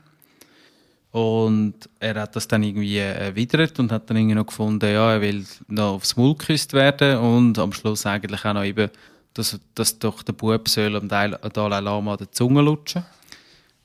[1.12, 5.22] Und er hat das dann irgendwie erwidert und hat dann irgendwie noch gefunden, ja, er
[5.22, 8.90] will noch aufs Maul geküsst werden und am Schluss eigentlich auch noch eben,
[9.38, 13.06] dass, dass doch der Bub soll am Dalai Lama die Zunge lutschen.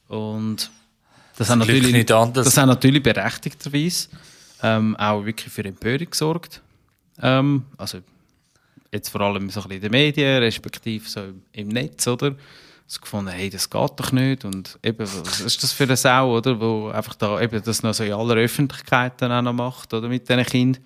[0.08, 0.70] Und
[1.36, 4.08] das, hat natürlich, das hat natürlich berechtigterweise
[4.62, 6.62] ähm, auch wirklich für Empörung gesorgt.
[7.20, 7.98] Ähm, also
[8.90, 11.20] jetzt vor allem so ein bisschen in den Medien, respektive so
[11.52, 12.34] im, Netz, oder?
[12.86, 14.44] So gefunden, hey, das geht doch nicht.
[14.44, 16.60] Und eben, was ist das für eine Sau, oder?
[16.60, 20.08] Wo einfach da eben das noch so in aller Öffentlichkeit dann auch noch macht, oder?
[20.08, 20.82] Mit diesen Kindern.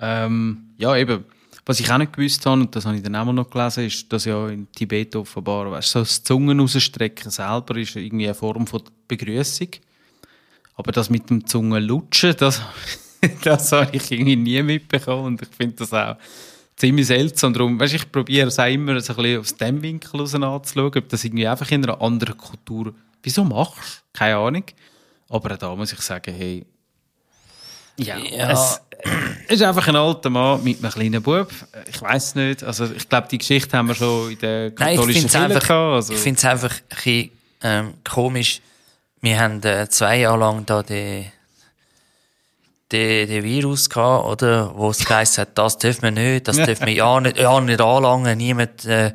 [0.00, 1.24] Ähm, ja, eben.
[1.68, 4.10] Was ich auch nicht gewusst habe, und das habe ich dann auch noch gelesen, ist,
[4.10, 8.66] dass ja in Tibet offenbar, weißt, so das Zungen rausstrecken selber ist irgendwie eine Form
[8.66, 9.68] von Begrüßung.
[10.76, 12.62] Aber das mit dem Zungenlutschen, das,
[13.44, 16.16] das habe ich irgendwie nie mitbekommen und ich finde das auch
[16.74, 17.52] ziemlich seltsam.
[17.52, 20.96] Darum, weißt, ich probiere es auch immer so ein bisschen aus dem Winkel raus anzuschauen,
[20.96, 24.04] ob das irgendwie einfach in einer anderen Kultur, wieso machst?
[24.14, 24.64] Keine Ahnung.
[25.28, 26.64] Aber da muss ich sagen, hey,
[27.98, 28.50] ja, Ja.
[28.50, 28.80] Es,
[29.46, 31.48] es ist einfach ein alter Mann mit einem kleinen Bub.
[31.88, 32.64] Ich weiß nicht.
[32.64, 35.32] Also ich glaube, die Geschichte haben wir schon in der Nein, ich katholischen finde es
[35.32, 35.94] Kirche einfach.
[35.94, 37.30] Also, ich find's einfach ein bisschen,
[37.62, 38.60] ähm, komisch.
[39.20, 41.26] Wir haben äh, zwei Jahre lang da den,
[42.92, 44.72] den, den Virus gehabt, oder?
[44.76, 47.80] Wo es geheißen hat, das dürfen wir nicht, das dürfen wir ja nicht, ja nicht
[47.80, 49.12] anlangen, niemand, äh,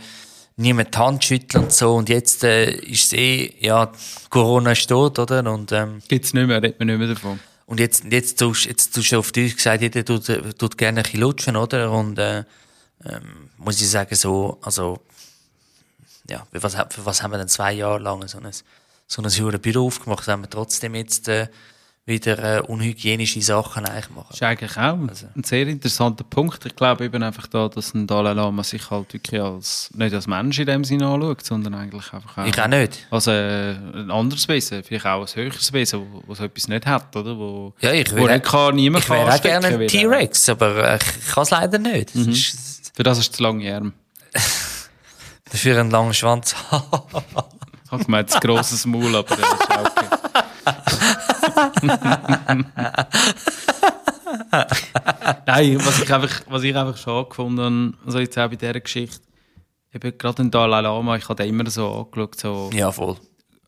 [0.57, 1.95] niemand die Hand schütteln und so.
[1.95, 3.91] Und jetzt äh, ist es eh, ja,
[4.29, 5.39] Corona ist tot, oder?
[5.51, 7.39] Und, ähm, gibt es nicht mehr, redet man nicht mehr davon.
[7.65, 10.26] Und jetzt, jetzt tust, jetzt tust du auf Deutsch gesagt, jeder tut,
[10.58, 11.91] tut gerne ein bisschen lutschen, oder?
[11.91, 12.43] Und, äh,
[13.06, 14.99] ähm, muss ich sagen, so, also,
[16.30, 18.52] ja, für was, für was haben wir denn zwei Jahre lang so ein,
[19.08, 21.47] so ein Büro aufgemacht, wenn wir trotzdem jetzt, äh,
[22.05, 24.25] wieder, äh, unhygienische Sachen eigentlich machen.
[24.29, 25.27] Das ist eigentlich auch Also.
[25.35, 26.65] ein sehr interessanter Punkt.
[26.65, 30.27] Ich glaube eben einfach da, dass ein Dalai Lama sich halt wirklich als, nicht als
[30.27, 33.07] Mensch in dem Sinne anschaut, sondern eigentlich einfach auch Ich auch nicht.
[33.09, 36.85] als äh, ein anderes Wesen, vielleicht auch ein höheres Wesen, wo, wo so etwas nicht
[36.85, 37.37] hat, oder?
[37.37, 40.49] Wo, Ja, ich wo will- nicht kann, niemand Ich kann wäre auch gerne ein T-Rex,
[40.49, 42.13] aber äh, ich kann es leider nicht.
[42.15, 43.93] Das ist Für das ist zu lange Arm.
[45.51, 46.53] dafür einen langen Schwanz.
[46.69, 50.05] Ich habe gemeint, ein grosses Maul, aber das ist auch okay.
[55.45, 58.79] Nein, was ich einfach, was ich einfach schon gefunden habe, also jetzt auch bei dieser
[58.79, 59.19] Geschichte,
[59.93, 63.17] eben gerade in Dalai Lama, ich habe den immer so angeschaut, so ja, voll.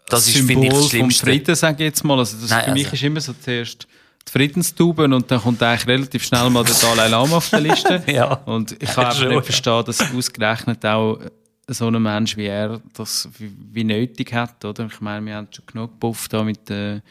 [0.07, 1.25] Das ist, Symbol finde ich, das vom Schlimmste.
[1.25, 2.19] Frieden, sage ich jetzt mal.
[2.19, 3.87] Also das Nein, für mich also- ist immer so zuerst
[4.27, 8.03] die Friedenstube und dann kommt eigentlich relativ schnell mal der Dalai Lama auf der Liste.
[8.11, 8.33] Ja.
[8.45, 11.19] Und ich kann einfach Schon, nicht verstehen, dass ausgerechnet auch
[11.67, 14.85] so ein Mensch wie er das wie, wie nötig hat, oder?
[14.85, 17.01] Ich meine, wir haben schon genug Buff da mit äh,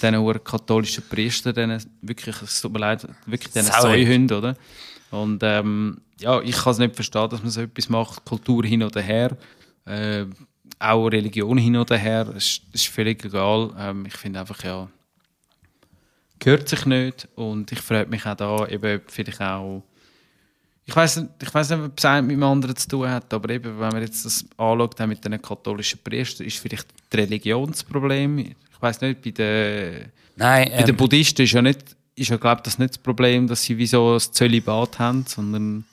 [0.00, 4.56] diesen katholischen Priestern, denen wirklich, es tut mir leid, wirklich diesen Säuhunden, oder?
[5.10, 8.82] Und ähm, ja, ich kann es nicht verstehen, dass man so etwas macht, Kultur hin
[8.82, 9.36] oder her,
[9.84, 10.24] äh,
[10.78, 13.70] auch Religion hin oder her, es ist, es ist völlig egal.
[13.78, 14.88] Ähm, ich finde einfach, ja,
[16.38, 19.82] gehört sich nicht und ich freue mich auch da, eben vielleicht auch
[20.84, 23.50] ich weiß nicht, ich weiß nicht, ob es mit dem anderen zu tun hat, aber
[23.50, 28.54] eben, wenn man jetzt das anschaut, mit den katholischen Priestern, ist vielleicht das Religionsproblem.
[28.82, 32.36] Ich weiß nicht, bei den, Nein, bei den ähm, Buddhisten ist ja nicht, ist ja,
[32.36, 35.84] glaube das nicht das Problem, dass sie wie so ein Zölibat haben, sondern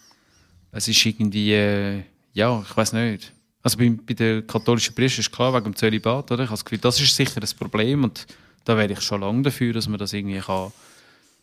[0.71, 2.02] es ist irgendwie, äh,
[2.34, 3.32] ja, ich weiß nicht.
[3.62, 6.45] Also bei, bei den katholischen Priestern ist klar, wegen dem Zölibat, oder?
[6.45, 8.25] Ich habe das Gefühl, das ist sicher das Problem und
[8.65, 10.71] da wäre ich schon lange dafür, dass man das irgendwie kann,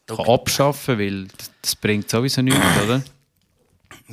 [0.09, 3.05] kann abschaffen, weil das, das bringt sowieso nichts, oder?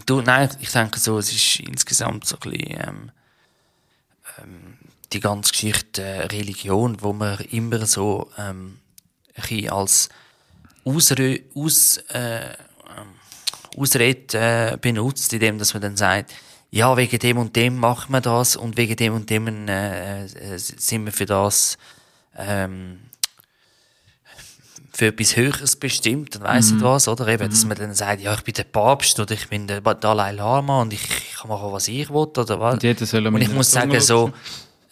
[0.05, 3.11] Du, nein, ich denke so, es ist insgesamt so ein bisschen, ähm,
[4.37, 4.77] ähm,
[5.13, 8.79] die ganze Geschichte äh, Religion, wo man immer so ähm,
[9.35, 10.09] ein als
[10.85, 16.33] Ausrö aus, äh, ähm, Ausrede äh, benutzt, indem dass man dann sagt,
[16.71, 20.57] ja, wegen dem und dem machen wir das und wegen dem und dem äh, äh,
[20.57, 21.77] sind wir für das
[22.35, 22.99] ähm,
[24.95, 26.77] für etwas Höheres bestimmt, dann weiss Mhm.
[26.77, 27.27] nicht was, oder?
[27.27, 30.31] Eben, dass man dann sagt, ja, ich bin der Papst oder ich bin der Dalai
[30.33, 32.75] Lama und ich, ich kann machen, was ich will, oder was?
[32.75, 34.31] Und jeder soll Und ich muss sagen, so,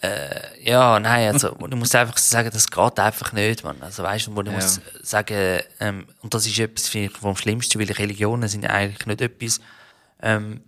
[0.02, 3.80] äh, ja, nein, also, ich muss einfach sagen, das geht einfach nicht, man.
[3.82, 4.52] Also, weißt du, ich Ja.
[4.52, 9.06] muss sagen, ähm, und das ist etwas, finde ich, vom Schlimmsten, weil Religionen sind eigentlich
[9.06, 9.60] nicht etwas,
[10.20, 10.62] ähm,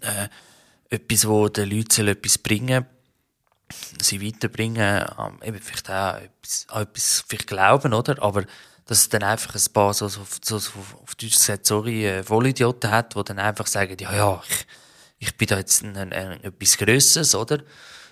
[0.00, 0.28] äh,
[0.94, 2.86] etwas, wo den Leuten etwas bringen
[4.00, 8.22] sie weiterbringen, ähm, eben vielleicht auch etwas, an etwas vielleicht glauben, oder?
[8.22, 8.44] Aber
[8.86, 10.70] dass es dann einfach ein paar so, so, so, so
[11.02, 14.66] auf Deutsch gesagt, sorry, äh, Vollidioten hat, die dann einfach sagen, ja, ja, ich,
[15.28, 17.60] ich bin da jetzt ein, ein, ein, etwas Grösseres, oder?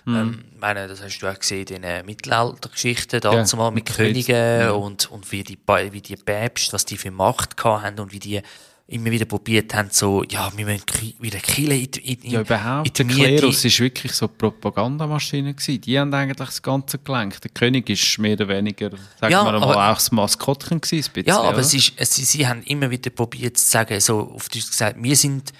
[0.05, 3.95] Ähm, ich meine, das hast du auch gesehen in den Mittelaltergeschichten, dazu mal mit mit
[3.97, 5.57] Königen und, und wie die,
[5.91, 8.41] wie die Päpste, was die für Macht haben und wie die
[8.87, 10.83] immer wieder probiert haben, so, ja, wir müssen
[11.19, 12.99] wieder Kille in, in, in Ja, überhaupt.
[12.99, 13.37] Der in die Miete.
[13.37, 15.53] Klerus war wirklich so eine Propagandamaschine.
[15.53, 15.81] Gewesen.
[15.81, 17.43] Die haben eigentlich das Ganze gelenkt.
[17.43, 18.89] Der König ist mehr oder weniger,
[19.19, 21.11] sagen Ja, wir mal, aber- auch das Maskottchen gewesen.
[21.13, 24.49] Bisschen, Ja, aber es ist, es, sie, haben immer wieder probiert zu sagen, so auf
[24.49, 25.53] Deutsch gesagt, wir sind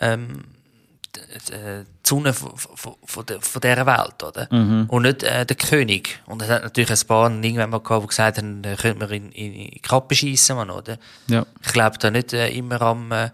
[0.00, 0.42] ähm,
[1.16, 4.48] die Sonne von, von, von, der, von dieser Welt, oder?
[4.50, 4.86] Mhm.
[4.88, 6.20] Und nicht äh, der König.
[6.26, 9.10] Und es hat natürlich ein paar irgendwann mal gehabt, die gesagt haben, äh, könnte man
[9.10, 10.98] in, in, in die Kappe schiessen, man, oder?
[11.28, 11.46] Ja.
[11.64, 13.30] Ich glaube da nicht äh, immer am, äh,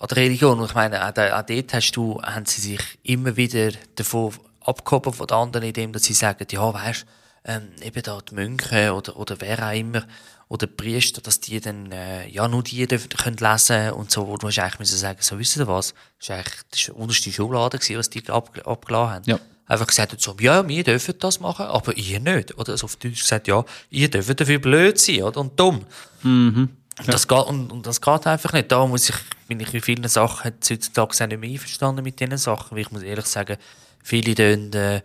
[0.00, 0.58] an der Religion.
[0.58, 4.32] Und ich meine, auch, da, auch dort hast du, haben sie sich immer wieder davon
[4.64, 7.06] abgehoben von den anderen, indem dass sie sagen, ja, weißt,
[7.44, 10.04] ähm, eben da die Mönche oder, oder wer auch immer,
[10.50, 14.36] oder Priester, dass die dann, äh, ja, nur die dürfen, können lesen und so, wo
[14.36, 15.94] du eigentlich müssen sagen, so, wisst ihr was?
[16.18, 19.24] Das ist eigentlich, das die unterste Schublade gewesen, was die ab, abgeladen haben.
[19.26, 19.38] Ja.
[19.66, 22.58] Einfach gesagt so, ja, wir dürfen das machen, aber ihr nicht.
[22.58, 25.40] Oder also auf Deutsch gesagt, ja, ihr dürft dafür blöd sein, oder?
[25.40, 25.86] Und dumm.
[26.24, 26.68] Und,
[27.06, 28.72] das geht, und, und das geht einfach nicht.
[28.72, 32.38] Da muss ich, bin ich in vielen Sachen heutzutage auch nicht mehr einverstanden mit diesen
[32.38, 33.56] Sachen, weil ich muss ehrlich sagen,
[34.02, 35.02] viele tun, äh, äh,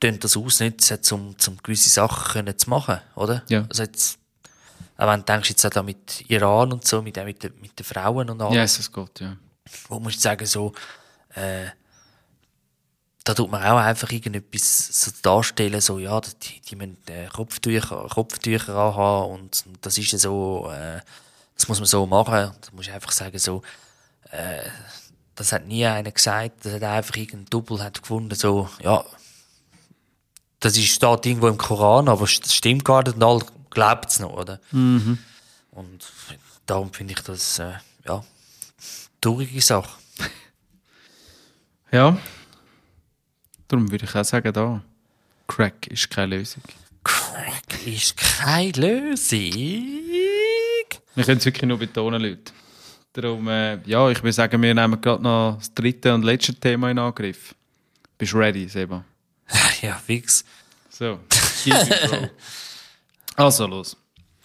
[0.00, 3.44] tun das ausnutzen, um, um gewisse Sachen können zu machen, oder?
[3.48, 3.66] Ja.
[3.68, 4.18] Also jetzt,
[4.96, 7.52] auch wenn du denkst jetzt auch da mit Iran und so, mit, den- mit, den,
[7.60, 9.36] mit den Frauen und es ist gut, ja.
[9.88, 10.72] wo musst du sagen, so,
[11.34, 11.66] äh,
[13.24, 18.06] da tut man auch einfach irgendetwas so darstellen, so, ja, die, die müssen äh, Kopftücher,
[18.10, 21.00] Kopftücher anhaben und, und das ist ja so, äh,
[21.56, 22.32] das muss man so machen.
[22.60, 23.62] Da musst du einfach sagen, so,
[24.30, 24.58] äh,
[25.36, 29.02] das hat nie einer gesagt, das hat einfach irgendein Double hat gefunden, so, ja,
[30.60, 33.44] das ist, steht irgendwo im Koran, aber das stimmt gar nicht und alle
[33.74, 34.60] glauben es noch, oder?
[34.72, 36.12] Und
[36.66, 37.74] darum finde ich das, äh,
[38.06, 38.24] ja,
[39.20, 39.90] traurige Sache.
[41.90, 42.18] Ja.
[43.68, 44.82] Darum würde ich auch sagen, da.
[45.46, 46.62] Crack ist keine Lösung.
[47.04, 49.38] Crack ist keine Lösung.
[51.14, 52.52] Wir können es wirklich nur betonen, Leute.
[53.12, 56.90] Darum, äh, ja, ich würde sagen, wir nehmen gerade noch das dritte und letzte Thema
[56.90, 57.54] in Angriff.
[58.18, 59.04] Bist du ready, Seba?
[59.82, 60.44] Ja, fix.
[60.90, 61.20] So.
[61.62, 62.30] Schieß mich, Bro.
[63.36, 63.96] also, los.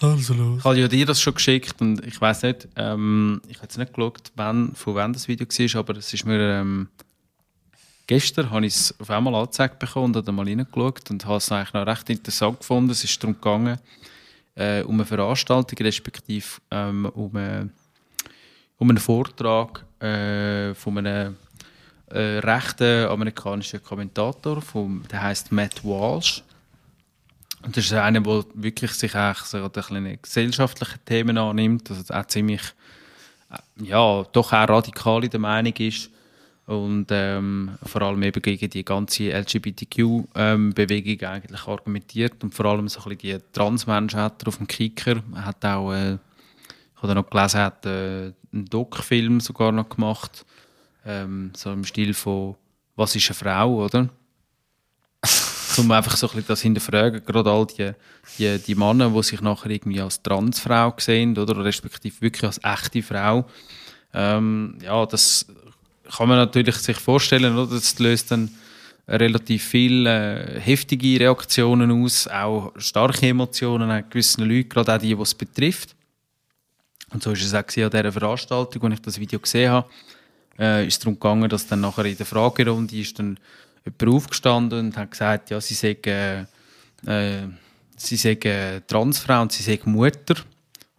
[0.02, 0.60] Also los.
[0.60, 3.78] Ich habe ja dir das schon geschickt und ich weiß nicht, ähm, ich habe jetzt
[3.78, 6.88] nicht geschaut, wann, von wann das Video war, aber es ist mir ähm,
[8.10, 11.38] gestern habe ich es auf einmal angezeigt bekommen und habe da mal reingeschaut und habe
[11.38, 12.90] es eigentlich noch recht interessant gefunden.
[12.90, 13.78] Es ist darum gegangen,
[14.56, 17.66] äh, um eine Veranstaltung, respektive ähm, um, äh,
[18.78, 21.36] um einen Vortrag äh, von einem
[22.08, 26.44] äh, rechten amerikanischen Kommentator, vom, der heißt Matt Walsh.
[27.64, 32.14] Und das ist einer, der wirklich sich eigentlich so ein bisschen gesellschaftliche Themen annimmt, also
[32.14, 32.62] auch ziemlich,
[33.52, 36.10] äh, ja, doch auch radikal in der Meinung ist
[36.70, 43.02] und ähm, vor allem eben gegen die ganze LGBTQ-Bewegung eigentlich argumentiert und vor allem so
[43.02, 45.24] ein bisschen die Transmenschen hat auf dem Kicker.
[45.34, 50.46] Er hat auch, äh, ich habe noch gelesen, hat äh, einen Doc-Film sogar noch gemacht,
[51.06, 52.56] ähm, so im Stil von
[52.96, 54.10] «Was ist eine Frau?» oder?
[55.80, 57.92] Um einfach so ein bisschen das hinterfragen, gerade all die,
[58.38, 63.02] die, die Männer, die sich nachher irgendwie als Transfrau sehen oder respektive wirklich als echte
[63.02, 63.46] Frau.
[64.14, 65.46] Ähm, ja, das
[66.16, 67.76] kann man natürlich sich vorstellen, oder?
[67.76, 68.50] Das löst dann
[69.08, 75.16] relativ viele äh, heftige Reaktionen aus, auch starke Emotionen an gewissen Leuten, gerade auch die,
[75.16, 75.96] die es betrifft.
[77.12, 79.90] Und so ist es auch an dieser Veranstaltung, als ich das Video gesehen habe,
[80.60, 83.40] äh, ist es darum gegangen, dass dann nachher in der Fragerunde ist dann
[84.00, 85.98] jemand aufgestanden und hat gesagt, ja, sie sei,
[87.06, 87.48] äh,
[87.96, 90.36] sie sei Transfrau und sie sei Mutter.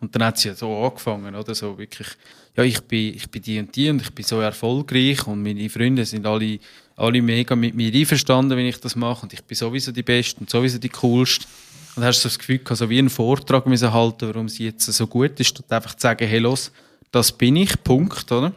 [0.00, 1.54] Und dann hat sie so angefangen, oder?
[1.54, 2.08] So wirklich,
[2.56, 5.68] ja, ich bin, ich bin die und die und ich bin so erfolgreich und meine
[5.68, 6.58] Freunde sind alle,
[6.96, 10.40] alle mega mit mir einverstanden, wenn ich das mache und ich bin sowieso die Beste
[10.40, 11.46] und sowieso die Coolste.
[11.94, 14.86] Und dann hast du das Gefühl gehabt, wie einen Vortrag müssen halten, warum sie jetzt
[14.86, 16.72] so gut ist, statt einfach zu sagen, hey, los,
[17.10, 18.52] das bin ich, Punkt, oder?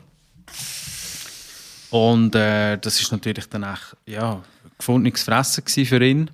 [1.94, 3.78] Und äh, das ist natürlich dann auch,
[4.08, 4.42] ja,
[4.80, 6.28] gefundenes Fressen für ihn,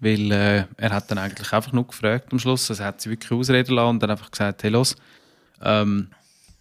[0.00, 3.10] weil äh, er hat dann eigentlich einfach nur gefragt am Schluss, also er hat sie
[3.10, 4.96] wirklich ausreden lassen und dann einfach gesagt, hey, los,
[5.60, 6.08] ähm,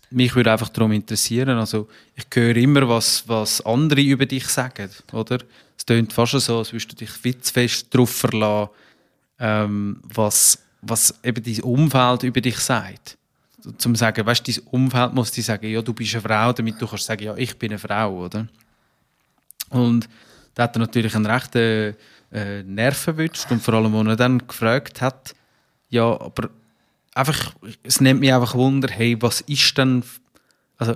[0.10, 4.90] mich würde einfach darum interessieren, also ich höre immer, was, was andere über dich sagen,
[5.14, 5.38] oder?
[5.78, 8.70] Es klingt fast so, als würdest du dich witzfest darauf verlassen,
[9.40, 13.18] ähm, was, was eben dein Umfeld über dich sagt.
[13.78, 16.82] Zum sagen, weißt du, dein Umfeld muss dir sagen, ja, du bist eine Frau, damit
[16.82, 18.48] du kannst sagen, ja, ich bin eine Frau, oder?
[19.70, 20.08] Und
[20.54, 21.96] da hat er natürlich einen rechten
[22.32, 25.36] äh, Nerv und vor allem, als er dann gefragt hat,
[25.90, 26.50] ja, aber
[27.14, 30.04] einfach, es nimmt mich einfach Wunder, hey, was ist denn,
[30.78, 30.96] also,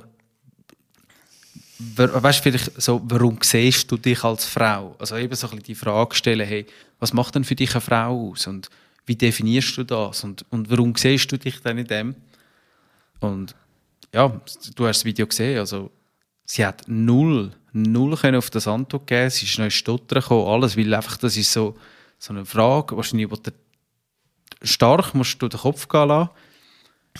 [1.78, 4.96] weißt du, vielleicht so, warum siehst du dich als Frau?
[5.00, 6.66] Also eben so ein bisschen die Frage stellen, hey,
[7.00, 8.70] was macht denn für dich eine Frau aus und
[9.06, 12.16] wie definierst du das und, und warum siehst du dich dann in dem?
[13.20, 13.56] Und
[14.14, 14.28] ja,
[14.76, 15.92] du hast das Video gesehen, also
[16.46, 20.78] sie hat null, null können auf das Antwort geben, sie ist noch Stottern gekommen, alles,
[20.78, 21.76] weil einfach das ist so,
[22.18, 23.52] so eine Frage, wahrscheinlich, wo du
[24.62, 26.30] stark musst du den Kopf gehen lassen.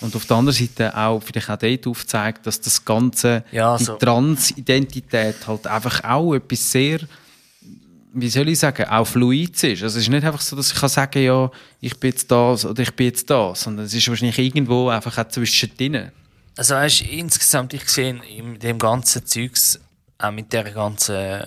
[0.02, 3.84] Und auf der anderen Seite auch vielleicht auch dort aufzeigt, dass das Ganze, Ja, die
[3.84, 3.96] so.
[3.96, 7.00] Transidentität halt einfach auch etwas sehr,
[8.14, 9.84] wie soll ich sagen, auch fluid ist.
[9.84, 12.66] Also es ist nicht einfach so, dass ich kann sagen, ja, ich bin jetzt das
[12.66, 16.12] oder ich bin jetzt das, sondern es ist wahrscheinlich irgendwo einfach auch zwischendrin.
[16.58, 19.80] Also weißt, insgesamt, ich sehe in dem ganzen Zeugs,
[20.18, 21.44] auch mit der ganzen,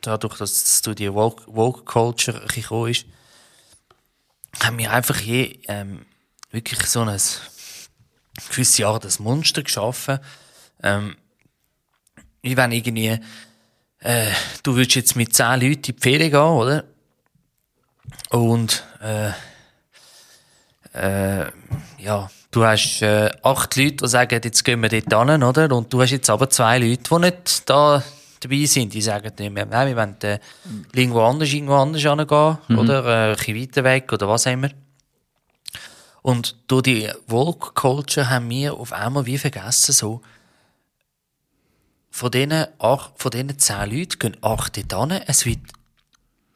[0.00, 3.04] dadurch, dass du die Woke, Woke Culture gekommen ist,
[4.60, 6.06] haben wir einfach je ähm,
[6.50, 7.20] wirklich so ein
[8.50, 10.20] gewisse Art das Monster geschaffen.
[10.82, 11.16] Ähm,
[12.42, 13.18] wie wenn irgendwie,
[14.00, 14.30] äh,
[14.62, 16.84] du würdest jetzt mit zehn Leuten in die Ferien gehen, oder?
[18.30, 19.30] Und, äh,
[20.94, 21.46] äh,
[21.98, 25.72] ja, du hast äh, acht Leute, die sagen, jetzt gehen wir dort hin, oder?
[25.76, 28.02] Und du hast jetzt aber zwei Leute, die nicht da
[28.40, 28.94] dabei sind.
[28.94, 30.38] Die sagen nicht mehr, nein, wir wollen äh,
[30.94, 33.04] irgendwo anders, irgendwo anders hingehen, oder?
[33.04, 34.70] Äh, ein bisschen weiter weg, oder was auch immer.
[36.22, 40.20] Und durch die Woke Culture haben wir auf einmal wie vergessen, so,
[42.18, 45.20] von diesen, acht, von diesen zehn Leuten gehen acht dort hin.
[45.26, 45.60] Es wird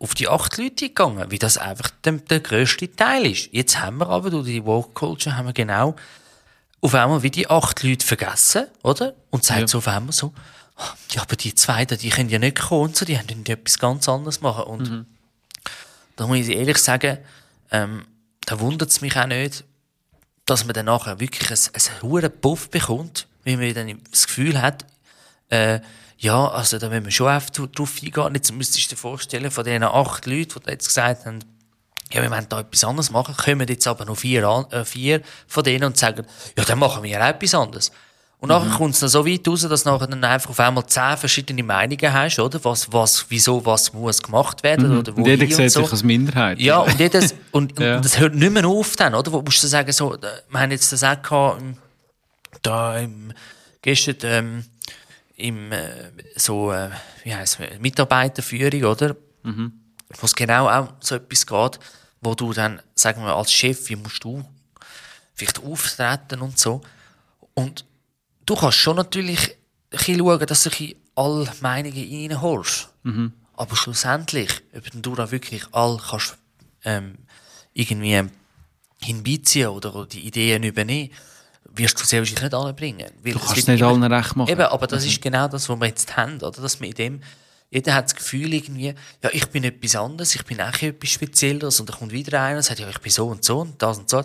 [0.01, 3.48] auf die acht Leute gegangen, wie das einfach der, der grösste Teil ist.
[3.53, 5.94] Jetzt haben wir aber durch die Woke Culture haben wir genau
[6.81, 9.14] auf einmal wie die acht Leute vergessen, oder?
[9.31, 9.68] Und sagt Ja.
[9.68, 10.33] so auf einmal so,
[10.75, 13.79] «Ah, ja, aber die zwei, die können ja nicht kommen und so, die haben etwas
[13.79, 14.64] ganz anderes machen.
[14.64, 15.07] Und
[16.16, 17.18] da muss ich ehrlich sagen,
[17.70, 18.05] ähm,
[18.46, 19.62] da wundert es mich auch nicht,
[20.44, 24.61] dass man dann nachher wirklich einen, einen hohen Puff bekommt, weil man dann das Gefühl
[24.61, 24.85] hat,
[25.53, 25.81] äh,
[26.19, 28.35] ja, also da müssen wir schon auf, drauf eingehen.
[28.35, 31.41] Jetzt müsstest du dir vorstellen, von diesen acht Leuten, die jetzt gesagt haben,
[32.12, 35.23] ja, wir wollen da etwas anderes machen, kommen jetzt aber noch vier, an, äh, vier
[35.49, 36.25] von denen und sagen,
[36.57, 37.91] ja, dann machen wir auch etwas anderes.
[38.38, 40.85] Und nachher kommt es dann so weit raus, dass du nachher dann einfach auf einmal
[40.87, 42.62] zehn verschiedene Meinungen hast, oder?
[42.65, 45.83] Was, was, wieso, was muss gemacht werden, oder wo Und jeder sieht und so.
[45.83, 46.59] sich als Minderheit.
[46.59, 47.97] Ja, und, jedes, und, Ja.
[47.97, 49.33] und das hört nicht mehr auf dann, oder?
[49.33, 51.62] Wo musst du sagen, so, da- wir haben jetzt das auch gehabt,
[52.62, 53.33] da im,
[53.81, 54.65] gestern, ähm,
[55.37, 56.90] im, äh, so, äh,
[57.25, 59.16] wie heisst es, Mitarbeiterführung, oder?
[60.18, 61.81] Wo es genau auch so etwas geht,
[62.21, 64.45] wo du dann, sagen wir, als Chef, wie musst du
[65.35, 66.83] vielleicht auftreten und so.
[67.55, 67.85] Und
[68.47, 69.57] du kannst schon natürlich ein
[69.90, 72.88] bisschen schauen, dass du ein bisschen alle Meinungen reinholst.
[73.55, 76.37] Aber schlussendlich, ob du da wirklich all kannst,
[76.85, 77.18] ähm,
[77.75, 78.23] irgendwie
[79.01, 81.11] hinbeiziehen oder die Ideen übernehmen,
[81.75, 83.11] wirst du selbst nicht alle bringen.
[83.22, 84.51] Du kannst nicht allen recht machen.
[84.51, 86.62] Eben, aber das ist genau das, was wir jetzt haben, oder?
[86.62, 87.20] Dass wir in dem,
[87.70, 91.81] jeder hat das Gefühl irgendwie, ja, ich bin etwas anderes, ich bin auch etwas Spezielleres
[91.81, 93.98] und dann kommt wieder einer und sagt, ja, ich bin so und so und das
[93.98, 94.22] und so.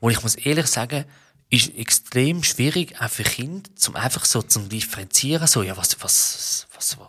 [0.00, 1.04] Und ich muss ehrlich sagen,
[1.50, 6.66] ist extrem schwierig, auch für Kinder, zum einfach so zum differenzieren, so, ja, was, was,
[6.74, 7.06] was, wo,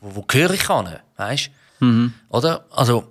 [0.00, 1.50] wo gehöre ich an, weißt?
[2.28, 2.66] Oder?
[2.70, 3.08] Also,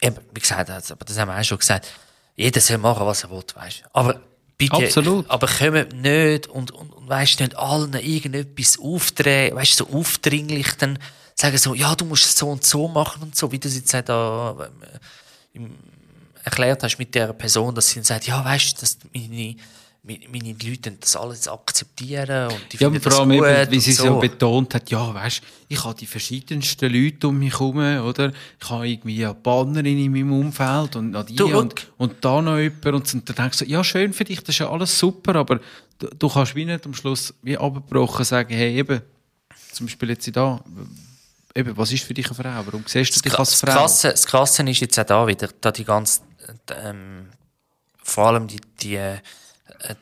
[0.00, 1.88] eben, wie gesagt, also, aber das haben wir auch schon gesagt,
[2.36, 4.20] jeder soll machen, was er will, weißt Aber
[4.58, 5.28] bitte, Absolut.
[5.28, 10.98] aber kommen nicht und, und, und weißt nicht allen irgendetwas aufdrehen, weißt so aufdringlich dann
[11.34, 13.76] sagen so, ja, du musst es so und so machen und so, wie du es
[13.76, 15.74] jetzt da äh, im,
[16.42, 19.56] erklärt hast mit der Person, dass sie dann sagt, ja, weißt du, dass meine,
[20.06, 23.92] meine, Leute das alles akzeptieren und die Ja, und vor allem, das eben, wie sie
[23.92, 24.18] so.
[24.18, 28.32] betont hat, ja, weißt ich habe die verschiedensten Leute um mich herum, oder?
[28.62, 32.58] Ich habe irgendwie Japanerin in meinem Umfeld und noch die Du, und, und da noch
[32.58, 32.86] jemand.
[32.86, 34.96] Und so- und dann denkst du, so, ja, schön für dich, das ist ja alles
[34.96, 35.58] super, aber
[35.98, 39.02] du, du kannst wie nicht am Schluss wie abgebrochen sagen, hey, eben,
[39.72, 40.62] zum Beispiel jetzt da,
[41.54, 42.62] eben, was ist für dich eine Frau?
[42.64, 43.72] Warum siehst du dich als das, Frau?
[43.72, 46.20] Krasse, das Krasse ist jetzt auch da wieder, da die ganze,
[46.84, 47.26] ähm,
[48.04, 49.00] vor allem die, die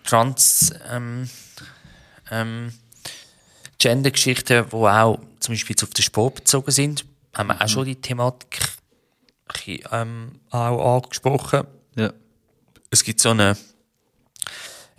[0.05, 1.29] Trans, ähm,
[2.31, 2.72] ähm,
[3.79, 8.00] Gender-Geschichten, die auch zum Beispiel auf den Sport bezogen sind, haben wir auch schon die
[8.00, 8.61] Thematik
[9.90, 11.66] ähm, auch angesprochen.
[11.96, 12.12] Ja.
[12.90, 13.57] Es gibt so eine,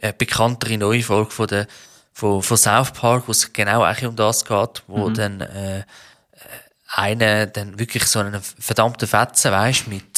[0.02, 1.68] eine bekanntere neue Folge von, der,
[2.14, 5.84] von, von South Park, wo es genau eigentlich um das geht, wo dann äh,
[6.88, 10.15] einer dann wirklich so einen verdammten Fetzen, weißt mit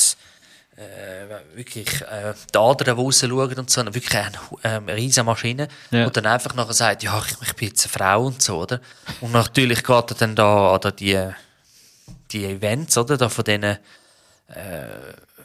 [0.77, 4.31] äh, wirklich äh, die Adern, die rausschauen und so, wirklich eine,
[4.63, 6.05] ähm, riesige Maschine Ja.
[6.05, 8.79] und dann einfach nachher sagt, ja, ich, ich bin jetzt eine Frau und so, oder?
[9.21, 11.19] Und natürlich geht er dann da an die,
[12.31, 13.77] die Events, oder, da von diesen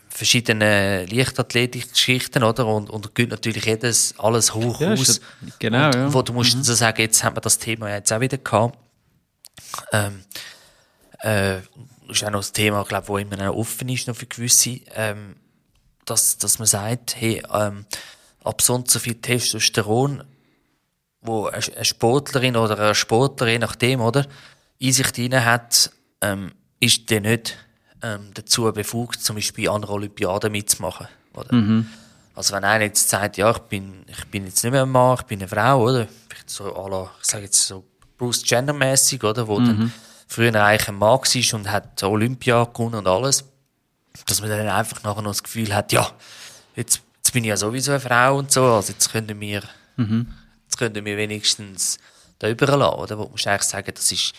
[0.08, 2.66] verschiedene Leichtathletik-Geschichten, oder?
[2.66, 5.20] Und, und gibt natürlich jedes, alles hoch Ja, aus.
[5.58, 6.12] genau, und, ja.
[6.14, 8.78] Wo du musst so sagen, jetzt haben wir das Thema ja jetzt auch wieder gehabt.
[9.92, 10.22] Ähm,
[11.20, 11.56] äh,
[12.12, 15.36] ist auch noch das Thema, glaube wo immer noch offen ist, noch für gewisse, ähm,
[16.04, 17.86] dass, dass man sagt, hey, ähm,
[18.44, 20.24] ab so und so viel Testosteron
[21.22, 24.26] wo eine Sportlerin oder ein Sportler, je nachdem, oder,
[24.78, 27.56] in sich drin hat, ähm, ist der nicht
[28.02, 31.06] ähm, dazu befugt, zum Beispiel an einer Olympiade mitzumachen.
[31.34, 31.54] Oder?
[31.54, 31.86] Mhm.
[32.34, 35.16] Also wenn einer jetzt sagt, ja, ich bin, ich bin jetzt nicht mehr ein Mann,
[35.20, 36.08] ich bin eine Frau, oder?
[36.28, 37.84] Vielleicht so à la, ich sage jetzt so
[38.18, 39.46] Bruce Jenner-mäßig, oder?
[39.46, 39.92] Wo dann
[40.32, 43.44] früher eigentlich ein Mann war und hat Olympia gewonnen und alles.
[44.26, 46.10] Dass man dann einfach nachher noch das Gefühl hat, ja,
[46.76, 49.62] jetzt, jetzt bin ich ja sowieso eine Frau und so, also jetzt können wir,
[49.96, 51.98] jetzt können wir wenigstens
[52.38, 53.18] da überlassen, oder?
[53.18, 54.34] Wo musst du eigentlich sagen, das ist,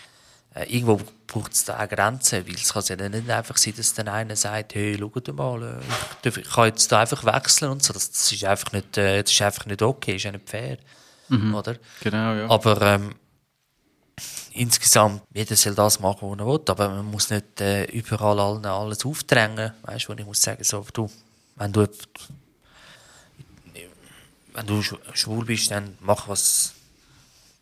[0.54, 3.74] äh, irgendwo braucht es da auch Grenzen, weil es kann ja dann nicht einfach sein,
[3.76, 5.82] dass dann einer sagt, hey, schau mal,
[6.24, 7.94] äh, ich, kann jetzt da einfach wechseln und so.
[7.94, 10.78] Das, das ist einfach nicht, äh, das ist einfach nicht okay, ist ja nicht fair,
[11.56, 11.78] oder?
[12.02, 12.50] Genau, ja.
[12.50, 13.16] Aber ähm,
[14.54, 18.66] insgesamt, jeder soll das machen, was er will, aber man muss nicht äh, überall allen
[18.66, 21.10] alles aufdrängen, weißt du, ich muss sagen, so, du,
[21.56, 21.88] wenn du,
[24.54, 26.74] wenn du sch- schwul bist, dann mach was,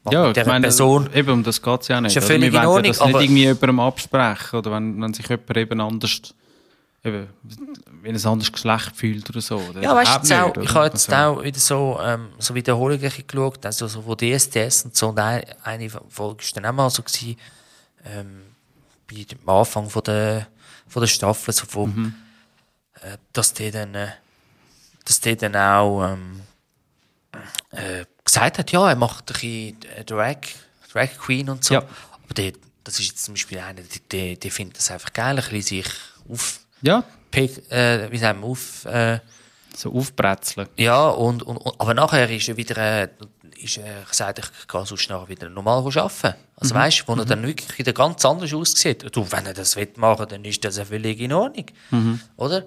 [0.10, 1.10] ja, mit dieser meine, Person.
[1.14, 2.10] eben um das geht es ja nicht.
[2.16, 5.28] Ist ja völlig Wir in Ordnung, das nicht irgendwie jemandem absprechen, oder wenn, wenn sich
[5.30, 6.34] jemand eben anders,
[7.04, 7.28] eben,
[8.02, 9.58] wie ein anderes Geschlecht fühlt oder so.
[9.58, 9.82] Oder?
[9.82, 13.66] Ja, weißt du, auch, ich habe jetzt Also, auch wieder so, ähm, so Wiederholungen geschaut,
[13.66, 17.02] also so von DSDS und so, und ein- eine Folge war dann auch mal so
[17.04, 17.38] gewesen,
[18.06, 18.42] ähm,
[19.10, 20.48] bei dem Anfang von der,
[20.88, 22.14] von der Staffel, so vom, Mhm.
[23.02, 24.08] äh, dass die dann, äh,
[25.06, 26.42] dass die dann auch, ähm,
[27.72, 30.38] äh, gesagt hat, ja, er macht ein bisschen Drag,
[30.92, 31.76] Drag Queen und so.
[31.76, 31.80] Ja.
[31.80, 35.38] Aber die, das ist jetzt zum Beispiel einer, die, die, die findet das einfach geil,
[35.38, 35.88] ein bisschen sich
[36.30, 37.04] auf, Ja,
[37.34, 39.20] äh, wie sagen wir, auf, äh,
[39.76, 40.68] so aufbrezeln.
[40.78, 43.08] ja, und, und, und, aber nachher ist er wieder, äh,
[43.58, 46.36] ist er gesagt, ich kann sonst nachher wieder normal arbeiten.
[46.56, 49.06] Also weißt du, wo er dann wirklich wieder ganz anders aussieht.
[49.16, 51.66] Du, wenn er das will machen, dann ist das ja völlig in Ordnung.
[52.38, 52.66] Oder?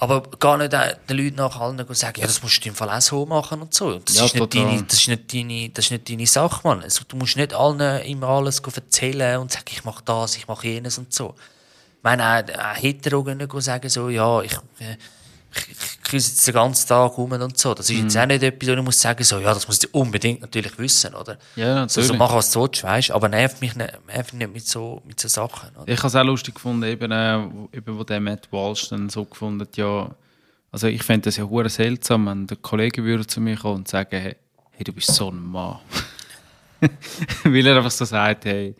[0.00, 2.74] Aber gar nicht äh, den Leuten nach allen gehen sagen, ja, das musst du im
[2.74, 3.98] Fall auch so machen und so.
[3.98, 4.64] Das, Ja, ist, nicht total.
[4.70, 6.82] deine, das, ist, nicht deine, das ist nicht deine Sache, Mann.
[6.82, 10.68] Also, du musst nicht allen immer alles erzählen und sagen, ich mache das, ich mache
[10.68, 11.34] jenes und so.
[11.98, 14.96] Ich meine, auch, Hetero gehen nicht sagen, so, ja, ich, äh,
[15.54, 17.74] ich, ich cruise jetzt den ganzen Tag rum und so.
[17.74, 18.02] Das ist Mhm.
[18.04, 20.78] jetzt auch nicht etwas, wo ich muss sagen, so, ja, das muss ich unbedingt natürlich
[20.78, 21.38] wissen, oder?
[21.56, 22.16] Ja, natürlich.
[22.16, 25.18] mach was du willst, weißt aber nerv mich nicht, nerv mich nicht mit so, mit
[25.18, 25.88] so Sachen, oder?
[25.92, 29.08] Ich habe es auch lustig gefunden, eben, äh, wo- eben wo der Matt Walsh dann
[29.10, 30.08] so gefunden hat, ja,
[30.70, 33.88] also ich fände das ja hure seltsam, wenn der Kollege würde zu mir kommen und
[33.88, 34.36] sagen, hey,
[34.72, 35.78] hey du bist so ein Mann.
[37.44, 38.74] Weil er einfach so sagt, hey,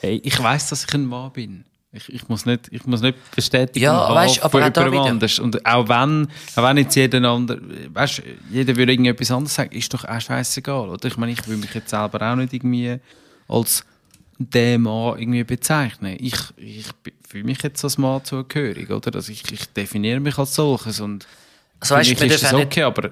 [0.00, 1.64] hey ich weiß, dass ich ein Mann bin.
[1.90, 5.38] Ich, ich, muss nicht, ich muss nicht bestätigen, Ja, weißt, aber jemandem wieder- anders.
[5.38, 7.60] Und auch wenn, auch wenn jetzt jeder andere,
[7.94, 11.08] weißt, jeder würde irgendetwas anderes sagen, ist doch auch scheißegal, oder?
[11.08, 12.98] Ich meine, ich will mich jetzt selber auch nicht irgendwie
[13.48, 13.86] als
[14.38, 16.16] der Mann irgendwie bezeichnen.
[16.20, 16.86] Ich, ich
[17.26, 19.14] fühle mich jetzt als Mann zugehörig, oder?
[19.14, 21.26] Also ich, ich definiere mich als solches und
[21.80, 23.10] Also, weißt, ist dürfen das okay, aber äh,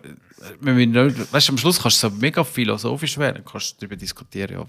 [0.60, 4.52] wir müssen nicht, weißt, am Schluss kannst du so mega philosophisch werden, kannst darüber diskutieren,
[4.60, 4.66] ja,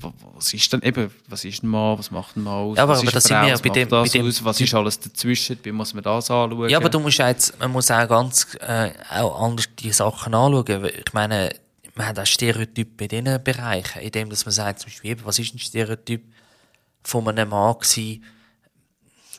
[0.00, 2.82] wa- was ist denn eben, was ist ein Mann, was macht ein Mann aus, Ja,
[2.82, 4.74] aber- was aber ist das Frau, was bei dem- das bei dem- aus, was ist
[4.74, 6.68] alles dazwischen, wie muss man das anschauen?
[6.68, 10.84] Ja, aber du musst jetzt, man muss auch ganz äh, auch anders die Sachen anschauen.
[11.06, 11.50] Ich meine,
[11.94, 15.38] man hat auch Stereotype in diesen Bereichen, in dem, dass man sagt, zum Beispiel, was
[15.38, 16.24] ist ein Stereotyp
[17.04, 18.24] von einem Mann gewesen,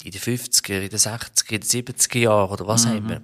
[0.04, 3.22] in den 50er, in den 60er, in den 70er Jahren oder was auch immer.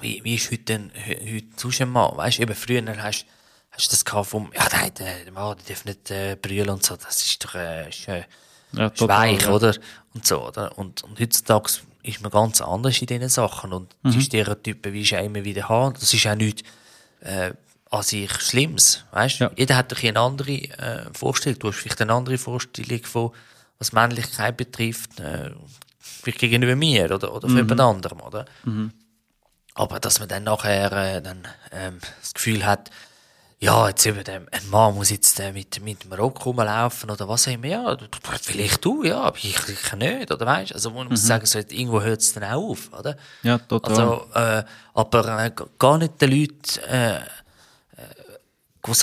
[0.00, 2.16] Wie, wie ist heute denn, he- heute sonst ein Mann?
[2.16, 5.74] Weißt du, eben früher hast, du das gehabt vom, ja, nein, der, der Mann, der
[5.74, 8.24] darf nicht äh, brüllen und so, das ist doch, äh, ist, äh,
[8.72, 9.50] Ja, weich, ja.
[9.50, 9.74] oder?
[10.14, 10.76] Und so, oder?
[10.78, 11.70] Und, und heutzutage
[12.02, 13.72] ist man ganz anders in diesen Sachen.
[13.72, 14.10] Und Mhm.
[14.12, 15.94] die Stereotypen wie ich auch immer wieder haben.
[15.94, 16.62] Das ist auch nichts
[17.20, 17.52] äh,
[17.90, 19.04] an sich Schlimmes.
[19.12, 19.40] Weißt?
[19.40, 19.50] Ja.
[19.56, 21.58] Jeder hat doch eine andere äh, Vorstellung.
[21.58, 23.32] Du hast vielleicht eine andere Vorstellung von,
[23.78, 25.50] was Männlichkeit betrifft, äh,
[25.98, 27.56] vielleicht gegenüber mir oder, oder Mhm.
[27.58, 28.44] jemand anderem, oder?
[29.78, 32.90] Aber dass man dann nachher äh, dann, ähm, das Gefühl hat,
[33.60, 37.28] ja, jetzt eben, ähm, ein Mann muss jetzt äh, mit, mit dem Rock rumlaufen oder
[37.28, 37.66] was auch immer.
[37.66, 37.96] Ja,
[38.42, 42.00] vielleicht du, ja, aber ich, ich nicht, oder weißt Also, man muss sagen, so, irgendwo
[42.00, 43.16] hört es dann auch auf, oder?
[43.44, 43.90] Ja, total.
[43.90, 44.64] Also, äh,
[44.94, 47.22] aber äh, gar nicht den Leuten äh, äh,
[48.82, 48.94] go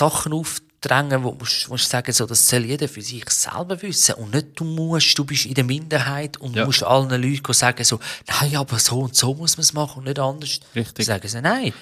[0.86, 4.14] Aufdrängen, wo musst, musst sagen, so, das soll jeder für sich selber wissen.
[4.14, 6.64] Und nicht du musst, du bist in der Minderheit und Ja.
[6.64, 7.98] musst allen Leuten sagen, so,
[8.40, 10.60] nein, aber so und so muss man es machen und nicht anders.
[10.74, 11.06] Richtig.
[11.06, 11.72] Sagen sie nein.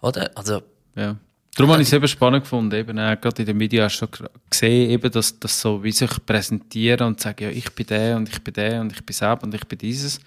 [0.00, 0.30] Oder?
[0.34, 0.62] Also,
[0.94, 1.16] Ja.
[1.56, 2.74] Darum habe ich es eben spannend gefunden.
[2.74, 5.92] Eben, äh, gerade in den Medien hast du schon gesehen, eben, dass das so wie
[5.92, 9.14] sich präsentieren und sagen, ja, ich bin der und ich bin der und ich bin
[9.14, 10.18] selber und ich bin dieses.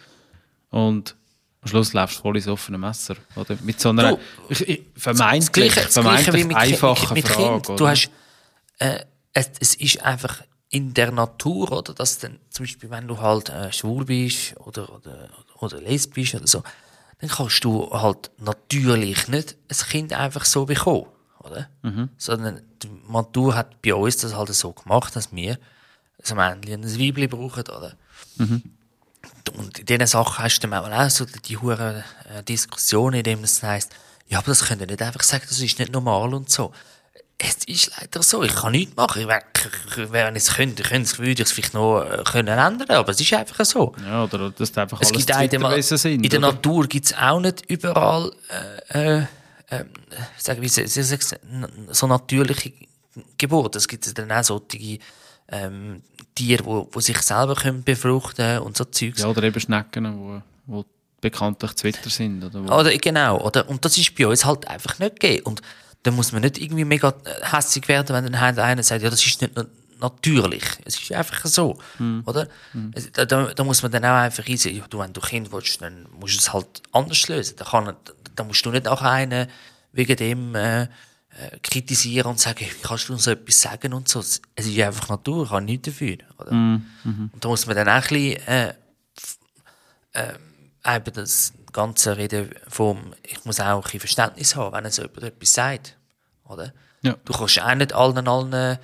[0.70, 1.16] Und
[1.62, 3.16] am Schluss läufst du voll ins offene Messer.
[3.36, 3.58] Oder?
[3.62, 7.14] Mit so einer Du, ich, ich, vermeintlich, das Gleiche, das Gleiche vermeintlich wie mit, einfachen
[7.14, 7.62] mit, mit Frage.
[7.62, 7.80] Kind.
[7.82, 8.10] Du hast,
[8.80, 13.20] äh, es, es ist einfach in der Natur, oder, dass dann, zum Beispiel, wenn du
[13.20, 16.64] halt äh, schwul bist oder, oder, oder lesbisch oder so,
[17.20, 21.08] dann kannst du halt natürlich nicht ein Kind einfach so bekommen.
[21.40, 21.70] oder?
[22.18, 25.58] Sondern die Natur hat bei uns das halt so gemacht, dass wir
[26.30, 27.94] ein Männchen und ein Weibchen brauchen, oder?
[29.58, 33.44] Und in diesen Sachen hast du dann auch so die hure äh, Diskussionen, in dem
[33.44, 33.96] es heisst,
[34.28, 36.74] ja, aber das könnt ihr nicht einfach sagen, das ist nicht normal und so.
[37.40, 39.22] Es ist leider so, ich kann nichts machen.
[39.22, 42.90] Ich, wär- wenn ich es könnte, könnte, würde ich es vielleicht noch äh, können ändern,
[42.90, 43.94] aber es ist einfach so.
[44.04, 46.24] Ja, oder das einfach Es alles gibt Twitterwesen sind.
[46.24, 46.54] in der oder?
[46.54, 48.32] Natur gibt es auch nicht überall
[48.90, 49.26] äh, äh,
[49.70, 49.84] äh,
[50.38, 50.70] sagen wir,
[51.92, 52.74] so- natürliche
[53.38, 53.78] Geburten.
[53.78, 54.98] Es gibt dann auch solche
[55.50, 56.02] ähm,
[56.34, 59.22] Tiere, wo, wo sich selber können befruchten und so Zeugs.
[59.22, 60.86] Ja, oder eben Schnecken, wo, wo
[61.22, 62.44] bekanntlich Twitter sind.
[62.44, 62.74] Oder wo.
[62.74, 63.70] Oder, genau, oder?
[63.70, 65.46] Und das ist bei uns halt einfach nicht gegeben.
[65.46, 65.62] Und
[66.08, 69.26] da muss man nicht irgendwie mega äh, hässig werden, wenn dann einer sagt, ja, das
[69.26, 69.66] ist nicht na-
[70.00, 70.64] natürlich.
[70.86, 71.78] Es ist einfach so,
[72.26, 72.48] oder?
[72.94, 75.52] Es- Da, da, da muss man dann auch einfach einsehen, ja, du, wenn du Kind
[75.52, 77.56] willst, dann musst du es halt anders lösen.
[77.58, 77.96] Da, kann,
[78.36, 79.48] da musst du nicht auch einen
[79.92, 80.88] wegen dem äh, äh,
[81.64, 84.20] kritisieren und sagen, wie kannst du uns so etwas sagen und so.
[84.20, 86.52] Es ist einfach Natur, ich kann nichts dafür, oder?
[87.34, 88.74] Und da muss man dann auch ein bisschen, äh,
[90.96, 95.24] eben das ganze Reden vom, ich muss auch ein bisschen Verständnis haben, wenn so jemand
[95.24, 95.97] etwas sagt,
[96.50, 96.74] oder?
[97.02, 97.16] Ja.
[97.26, 98.78] Du kannst auch nicht allen, allen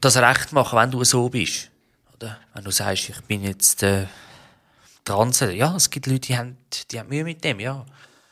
[0.00, 1.70] das Recht machen, wenn du so bist,
[2.16, 2.38] oder?
[2.54, 4.06] Wenn du sagst, ich bin jetzt äh,
[5.04, 6.56] trans, ja, es gibt Leute, die haben,
[6.90, 7.84] die haben Mühe mit dem, ja.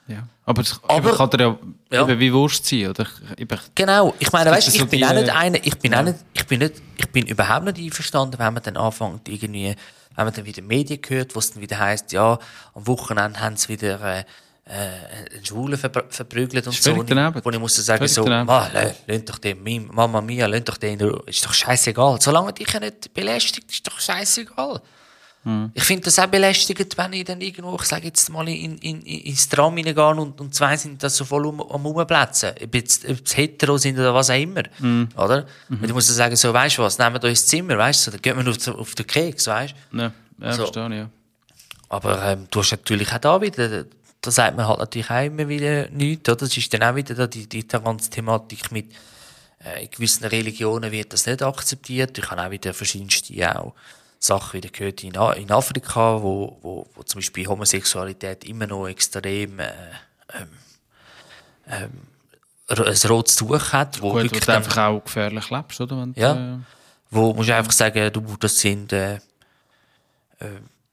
[0.09, 0.29] Ja.
[0.45, 1.59] Aber es Aber- kann dir
[1.91, 2.19] ja, Ja.
[2.21, 3.07] Wie Wurst sein, oder?
[3.37, 5.93] Eben, Genau, ich meine, weißt, ich so bin die, auch nicht äh, einer, ich bin
[5.93, 6.01] ja.
[6.01, 9.75] auch nicht, ich bin nicht, ich bin überhaupt nicht einverstanden, wenn man dann anfängt, irgendwie,
[10.15, 12.39] wenn man dann wieder Medien hört, wo es dann wieder heisst, ja,
[12.75, 14.25] am Wochenende haben sie wieder, äh,
[14.69, 17.03] äh, einen Schwulen ver verprügelt und so.
[17.03, 17.41] daneben.
[17.45, 18.47] Wo ich muss sagen, so, daneben.
[18.47, 22.21] Ma, lö- lönt doch den, Mama Mia, lönt doch den, ist doch scheißegal.
[22.21, 24.81] Solange dich ja nicht belästigt, ist doch scheißegal.
[25.45, 25.71] Hm.
[25.75, 29.01] Ich finde das auch belästigend, wenn ich dann irgendwo, ich sage jetzt mal, in, in,
[29.03, 32.51] in, ins Tram reingehe und, und zwei sind da so voll um, am Rumplätzen.
[32.61, 34.65] Ob jetzt, ob es hetero sind oder was auch immer.
[34.79, 35.09] Hm.
[35.17, 35.47] Oder?
[35.69, 35.77] Mhm.
[35.79, 38.11] Und ich muss dann sagen, so, weißt du was, nehmen wir ins Zimmer, weißt du,
[38.11, 39.99] dann gehen wir auf, auf den Keks, weißt du.
[39.99, 40.63] ja, ja So.
[40.63, 41.11] verstehe ich, ja.
[41.89, 43.85] Aber ähm, du hast natürlich auch da wieder,
[44.21, 46.37] da sagt man halt natürlich auch immer wieder nichts, oder?
[46.37, 48.93] Das ist dann auch wieder da die, die ganze Thematik mit
[49.65, 52.19] äh, in gewissen Religionen wird das nicht akzeptiert.
[52.19, 53.75] Ich habe auch wieder verschiedenste auch
[54.19, 59.61] Sachen wieder gehört in, in Afrika, wo, wo, wo zum Beispiel Homosexualität immer noch extrem
[59.61, 59.71] äh,
[60.35, 60.49] ähm,
[61.69, 61.91] ähm,
[62.69, 66.01] ein rotes Tuch hat, wo Gut, wirklich wo du einfach auch gefährlich lebst, oder?
[66.01, 66.55] Wenn du, Ja.
[66.57, 66.59] äh,
[67.11, 69.19] wo musst du einfach sagen, du, das sind, äh,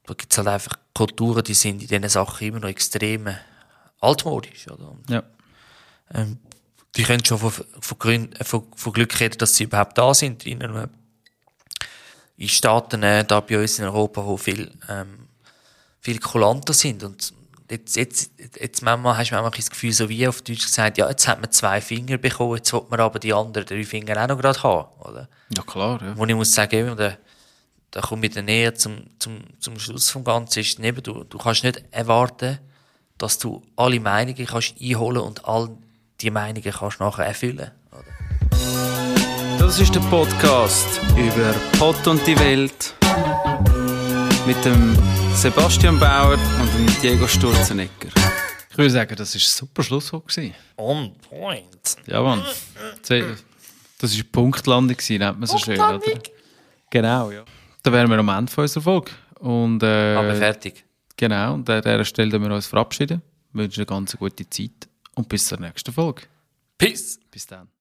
[0.06, 3.34] da gibt's halt einfach Kulturen, die sind in diesen Sachen immer noch extrem äh,
[4.00, 4.90] altmodisch, oder?
[4.90, 5.22] Und, ja.
[6.12, 6.38] ähm,
[6.96, 10.14] die können schon von, von, Grün, äh, von, von Glück reden, dass sie überhaupt da
[10.14, 10.46] sind.
[10.46, 10.88] In, äh,
[12.36, 15.28] in Staaten, äh, da bei uns in Europa, wo viel, ähm,
[16.00, 17.02] viel kulanter sind.
[17.02, 17.32] Und
[17.70, 18.30] jetzt, jetzt,
[18.60, 21.40] jetzt manchmal hast du manchmal das Gefühl, so wie auf Deutsch gesagt, ja, jetzt hat
[21.40, 24.62] man zwei Finger bekommen, jetzt will man aber die anderen drei Finger auch noch gerade
[24.62, 25.28] haben, oder?
[25.56, 26.16] ja, klar, ja.
[26.16, 27.16] wo ich muss sagen, eben,
[27.94, 31.38] da, komme ich dann näher zum, zum, zum Schluss vom Ganzen, ist eben, du, du
[31.38, 32.58] kannst nicht erwarten,
[33.18, 35.70] dass du alle Meinungen kannst einholen und all
[36.20, 37.70] die Meinungen kannst nachher erfüllen.
[37.92, 39.58] Oder?
[39.60, 42.94] Das ist der Podcast über Pott und die Welt
[44.44, 44.98] mit dem
[45.32, 48.08] Sebastian Bauer und dem Diego Sturzenegger.
[48.70, 50.26] Ich würde sagen, das war ein super Schlusswort.
[50.26, 50.52] gewesen.
[50.76, 51.96] On point.
[52.08, 52.42] Ja, Mann.
[53.02, 56.00] Das war eine Punktlandung, gewesen, nennt man so schön, oder?
[56.90, 57.44] Genau, ja.
[57.84, 59.10] Da wären wir am Ende von unserer Folge.
[59.40, 60.84] Und, äh, Aber fertig.
[61.18, 63.20] Genau, und an dieser Stelle werden wir uns verabschieden.
[63.52, 66.22] Wir wünschen eine ganz gute Zeit und bis zur nächsten Folge.
[66.78, 67.20] Peace.
[67.30, 67.68] Bis dann.